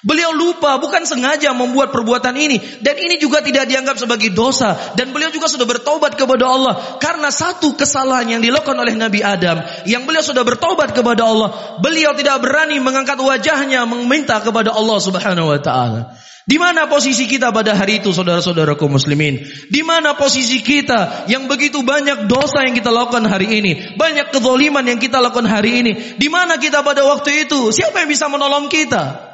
Beliau 0.01 0.33
lupa 0.33 0.81
bukan 0.81 1.05
sengaja 1.05 1.53
membuat 1.53 1.93
perbuatan 1.93 2.33
ini 2.33 2.57
dan 2.81 2.97
ini 2.97 3.21
juga 3.21 3.45
tidak 3.45 3.69
dianggap 3.69 4.01
sebagai 4.01 4.33
dosa 4.33 4.97
dan 4.97 5.13
beliau 5.13 5.29
juga 5.29 5.45
sudah 5.45 5.69
bertobat 5.69 6.17
kepada 6.17 6.49
Allah 6.49 6.97
karena 6.97 7.29
satu 7.29 7.77
kesalahan 7.77 8.25
yang 8.25 8.41
dilakukan 8.41 8.81
oleh 8.81 8.97
Nabi 8.97 9.21
Adam 9.21 9.61
yang 9.85 10.09
beliau 10.09 10.25
sudah 10.25 10.41
bertobat 10.41 10.97
kepada 10.97 11.29
Allah 11.29 11.77
beliau 11.85 12.17
tidak 12.17 12.41
berani 12.41 12.81
mengangkat 12.81 13.21
wajahnya 13.21 13.85
meminta 13.85 14.41
kepada 14.41 14.73
Allah 14.73 14.99
Subhanahu 15.05 15.53
wa 15.53 15.61
taala 15.61 16.17
di 16.49 16.57
mana 16.57 16.89
posisi 16.89 17.29
kita 17.29 17.53
pada 17.53 17.77
hari 17.77 18.01
itu 18.01 18.17
saudara-saudaraku 18.17 18.89
muslimin? 18.89 19.45
Di 19.69 19.85
mana 19.85 20.17
posisi 20.17 20.65
kita 20.65 21.29
yang 21.29 21.45
begitu 21.45 21.85
banyak 21.85 22.25
dosa 22.27 22.65
yang 22.65 22.73
kita 22.73 22.89
lakukan 22.89 23.29
hari 23.29 23.61
ini? 23.61 23.95
Banyak 24.01 24.33
kezoliman 24.33 24.83
yang 24.89 24.97
kita 24.97 25.21
lakukan 25.21 25.45
hari 25.45 25.85
ini. 25.85 25.93
Di 26.17 26.33
mana 26.33 26.57
kita 26.57 26.81
pada 26.81 27.05
waktu 27.05 27.45
itu? 27.45 27.69
Siapa 27.71 28.03
yang 28.03 28.11
bisa 28.11 28.33
menolong 28.33 28.73
kita? 28.73 29.31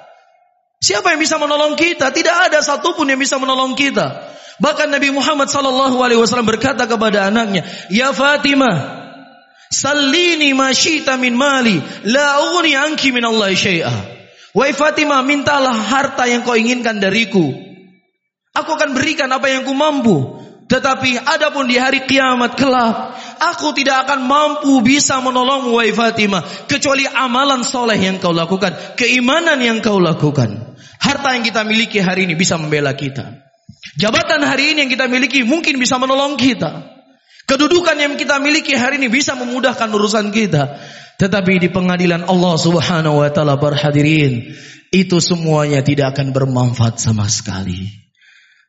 Siapa 0.83 1.15
yang 1.15 1.21
bisa 1.23 1.39
menolong 1.39 1.79
kita? 1.79 2.11
Tidak 2.11 2.37
ada 2.51 2.59
satupun 2.61 3.07
yang 3.07 3.23
bisa 3.23 3.39
menolong 3.39 3.79
kita. 3.79 4.35
Bahkan 4.59 4.89
Nabi 4.91 5.15
Muhammad 5.15 5.47
sallallahu 5.47 6.01
alaihi 6.03 6.21
wasallam 6.21 6.49
berkata 6.49 6.89
kepada 6.89 7.29
anaknya, 7.29 7.65
"Ya 7.93 8.11
Fatimah, 8.13 9.05
sallini 9.73 10.53
ma 10.53 10.75
min 11.21 11.33
mali, 11.39 11.77
la 12.09 12.41
anki 12.89 13.13
min 13.15 13.25
Allah 13.25 13.53
syai'a." 13.53 14.16
Wahai 14.57 14.73
Fatimah, 14.73 15.21
mintalah 15.21 15.77
harta 15.77 16.25
yang 16.25 16.41
kau 16.41 16.57
inginkan 16.57 16.97
dariku. 16.97 17.53
Aku 18.57 18.73
akan 18.73 18.97
berikan 18.97 19.29
apa 19.29 19.53
yang 19.53 19.69
ku 19.69 19.77
mampu. 19.77 20.41
Tetapi 20.67 21.21
adapun 21.21 21.69
di 21.69 21.77
hari 21.77 22.09
kiamat 22.09 22.57
kelak, 22.57 23.13
aku 23.37 23.77
tidak 23.77 24.09
akan 24.09 24.25
mampu 24.25 24.81
bisa 24.81 25.21
menolongmu 25.21 25.77
wahai 25.77 25.93
Fatimah. 25.93 26.41
Kecuali 26.65 27.05
amalan 27.05 27.69
soleh 27.69 28.01
yang 28.01 28.17
kau 28.17 28.33
lakukan. 28.33 28.97
Keimanan 28.97 29.61
yang 29.61 29.85
kau 29.85 30.01
lakukan. 30.01 30.73
Harta 31.05 31.37
yang 31.37 31.45
kita 31.45 31.61
miliki 31.69 32.01
hari 32.01 32.25
ini 32.25 32.33
bisa 32.33 32.57
membela 32.57 32.97
kita. 32.97 33.45
Jabatan 34.01 34.41
hari 34.41 34.73
ini 34.73 34.89
yang 34.89 34.91
kita 34.91 35.05
miliki 35.05 35.45
mungkin 35.45 35.77
bisa 35.77 36.01
menolong 36.01 36.41
kita. 36.41 36.96
Kedudukan 37.47 37.95
yang 37.95 38.19
kita 38.19 38.43
miliki 38.43 38.75
hari 38.75 38.99
ini 38.99 39.07
bisa 39.07 39.39
memudahkan 39.39 39.87
urusan 39.87 40.35
kita. 40.35 40.83
Tetapi 41.17 41.63
di 41.63 41.71
pengadilan 41.71 42.27
Allah 42.27 42.55
subhanahu 42.59 43.23
wa 43.23 43.31
ta'ala 43.31 43.55
berhadirin. 43.57 44.51
Itu 44.91 45.23
semuanya 45.23 45.83
tidak 45.87 46.19
akan 46.19 46.35
bermanfaat 46.35 46.99
sama 46.99 47.31
sekali. 47.31 47.87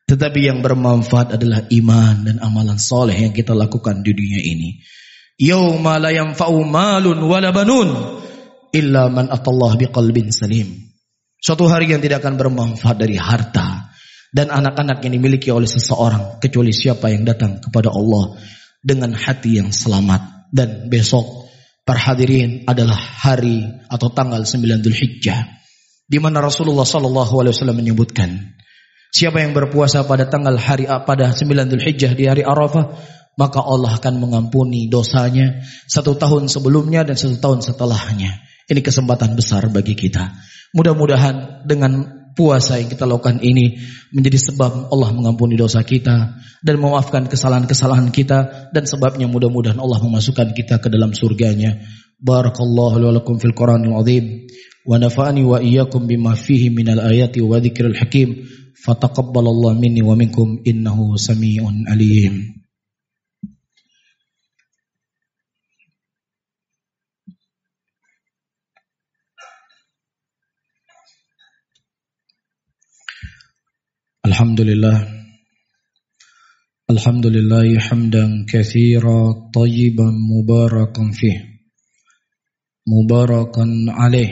Tetapi 0.08 0.40
yang 0.46 0.62
bermanfaat 0.62 1.36
adalah 1.36 1.66
iman 1.68 2.24
dan 2.24 2.36
amalan 2.40 2.78
soleh 2.78 3.18
yang 3.18 3.34
kita 3.34 3.52
lakukan 3.52 4.00
di 4.00 4.14
dunia 4.14 4.40
ini. 4.40 4.80
Yawma 5.38 6.00
la 6.00 6.10
yanfa'u 6.14 6.64
malun 6.64 7.18
wala 7.22 7.52
banun 7.52 7.88
illa 8.72 9.10
man 9.12 9.28
atallah 9.28 9.76
biqalbin 9.76 10.32
salim. 10.32 10.88
Suatu 11.38 11.70
hari 11.70 11.92
yang 11.92 12.02
tidak 12.02 12.24
akan 12.24 12.34
bermanfaat 12.34 12.96
dari 12.98 13.14
harta 13.14 13.92
dan 14.34 14.50
anak-anak 14.50 14.98
yang 15.06 15.12
dimiliki 15.20 15.52
oleh 15.54 15.68
seseorang 15.68 16.42
kecuali 16.42 16.74
siapa 16.74 17.12
yang 17.12 17.22
datang 17.22 17.62
kepada 17.62 17.94
Allah 17.94 18.34
dengan 18.82 19.14
hati 19.14 19.58
yang 19.58 19.74
selamat 19.74 20.50
dan 20.54 20.86
besok 20.88 21.48
Para 21.88 22.12
hadirin 22.12 22.68
adalah 22.68 23.00
hari 23.00 23.64
atau 23.88 24.12
tanggal 24.12 24.44
9 24.44 24.84
Dzulhijjah 24.84 25.40
di 26.04 26.20
mana 26.20 26.44
Rasulullah 26.44 26.84
sallallahu 26.84 27.40
alaihi 27.40 27.56
wasallam 27.56 27.80
menyebutkan 27.80 28.60
siapa 29.08 29.40
yang 29.40 29.56
berpuasa 29.56 30.04
pada 30.04 30.28
tanggal 30.28 30.60
hari 30.60 30.84
pada 30.84 31.32
9 31.32 31.48
Dzulhijjah 31.48 32.12
di 32.12 32.28
hari 32.28 32.44
Arafah 32.44 32.92
maka 33.40 33.64
Allah 33.64 33.96
akan 33.96 34.20
mengampuni 34.20 34.92
dosanya 34.92 35.64
satu 35.88 36.12
tahun 36.20 36.52
sebelumnya 36.52 37.08
dan 37.08 37.16
satu 37.16 37.40
tahun 37.40 37.64
setelahnya. 37.64 38.36
Ini 38.68 38.84
kesempatan 38.84 39.32
besar 39.32 39.70
bagi 39.72 39.96
kita. 39.96 40.28
Mudah-mudahan 40.76 41.64
dengan 41.64 42.17
puasa 42.38 42.78
yang 42.78 42.86
kita 42.86 43.02
lakukan 43.02 43.42
ini 43.42 43.82
menjadi 44.14 44.38
sebab 44.38 44.94
Allah 44.94 45.10
mengampuni 45.10 45.58
dosa 45.58 45.82
kita 45.82 46.38
dan 46.62 46.74
memaafkan 46.78 47.26
kesalahan-kesalahan 47.26 48.14
kita 48.14 48.70
dan 48.70 48.86
sebabnya 48.86 49.26
mudah-mudahan 49.26 49.82
Allah 49.82 49.98
memasukkan 49.98 50.54
kita 50.54 50.78
ke 50.78 50.86
dalam 50.86 51.10
surganya. 51.18 51.82
Barakallahu 52.22 53.02
lakum 53.10 53.42
fil 53.42 53.58
Qur'anil 53.58 53.90
azim 53.98 54.46
wa 54.86 55.02
nafa'ani 55.02 55.42
wa 55.42 55.58
iyyakum 55.58 56.06
bima 56.06 56.38
fihi 56.38 56.70
minal 56.70 57.02
ayati 57.02 57.42
wa 57.42 57.58
dzikril 57.58 57.98
hakim. 57.98 58.46
Fataqabbalallahu 58.78 59.74
minni 59.74 60.06
wa 60.06 60.14
minkum 60.14 60.62
innahu 60.62 61.18
samiun 61.18 61.90
alim. 61.90 62.62
الحمد 74.38 74.60
لله. 74.60 75.08
الحمد 76.90 77.26
لله 77.26 77.78
حمدا 77.78 78.46
كثيرا 78.48 79.50
طيبا 79.54 80.10
مباركا 80.14 81.10
فيه. 81.12 81.44
مباركا 82.86 83.66
عليه. 83.88 84.30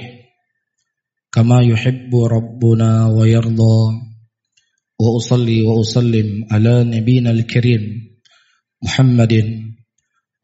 كما 1.32 1.62
يحب 1.62 2.14
ربنا 2.14 3.06
ويرضى. 3.06 3.78
وأصلي 5.00 5.62
وأسلم 5.62 6.46
على 6.50 6.84
نبينا 6.84 7.30
الكريم 7.30 7.82
محمد 8.84 9.34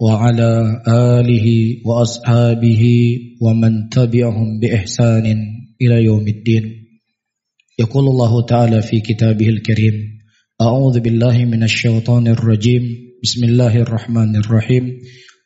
وعلى 0.01 0.83
آله 0.88 1.77
وأصحابه 1.87 2.85
ومن 3.40 3.88
تبعهم 3.88 4.61
بإحسان 4.61 5.27
إلى 5.83 6.05
يوم 6.05 6.29
الدين. 6.29 6.82
يقول 7.79 8.05
الله 8.09 8.47
تعالى 8.47 8.83
في 8.83 9.01
كتابه 9.01 9.49
الكريم 9.49 9.95
أعوذ 10.63 11.01
بالله 11.01 11.45
من 11.45 11.63
الشيطان 11.63 12.29
الرجيم 12.29 12.83
بسم 13.23 13.45
الله 13.45 13.77
الرحمن 13.77 14.37
الرحيم 14.37 14.99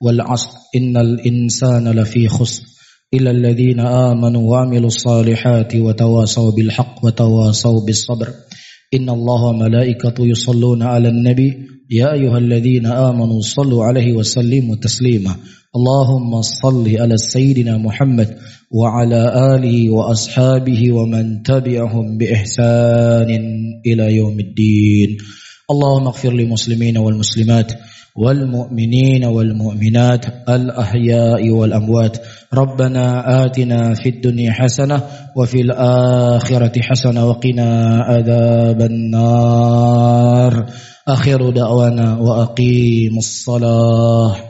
والعصر 0.03 0.51
إن 0.77 0.97
الإنسان 0.97 1.89
لفي 1.89 2.29
خسر 2.29 2.63
إلا 3.15 3.31
الذين 3.31 3.81
آمنوا 3.81 4.51
وعملوا 4.51 4.87
الصالحات 4.87 5.77
وتواصوا 5.77 6.51
بالحق 6.51 7.05
وتواصوا 7.05 7.87
بالصبر. 7.87 8.29
إن 8.95 9.11
الله 9.11 9.43
وملائكته 9.45 10.27
يصلون 10.27 10.83
على 10.83 11.09
النبي 11.09 11.53
يا 11.91 12.13
أيها 12.13 12.39
الذين 12.39 12.87
آمنوا 12.87 13.41
صلوا 13.41 13.85
عليه 13.85 14.13
وسلموا 14.13 14.77
تسليما. 14.77 15.37
اللهم 15.77 16.43
صل 16.43 16.97
على 16.97 17.17
سيدنا 17.17 17.79
محمد 17.79 18.37
وعلى 18.71 19.23
آله 19.55 19.91
وأصحابه 19.91 20.93
ومن 20.93 21.43
تبعهم 21.43 22.19
بإحسان 22.19 23.31
إلى 23.87 24.17
يوم 24.17 24.41
الدين. 24.41 25.17
اللهم 25.71 26.07
اغفر 26.07 26.33
للمسلمين 26.33 26.99
والمسلمات 26.99 27.73
والمؤمنين 28.17 29.25
والمؤمنات 29.25 30.25
الأحياء 30.49 31.51
والأموات. 31.51 32.19
ربنا 32.55 33.05
آتنا 33.45 33.95
في 33.95 34.09
الدنيا 34.09 34.53
حسنة 34.53 35.03
وفي 35.37 35.61
الآخرة 35.61 36.83
حسنة 36.83 37.27
وقنا 37.27 38.01
عذاب 38.01 38.83
النار. 38.83 40.67
آخر 41.09 41.51
دعوانا 41.51 42.19
وأقيم 42.19 43.19
الصلاة. 43.19 44.46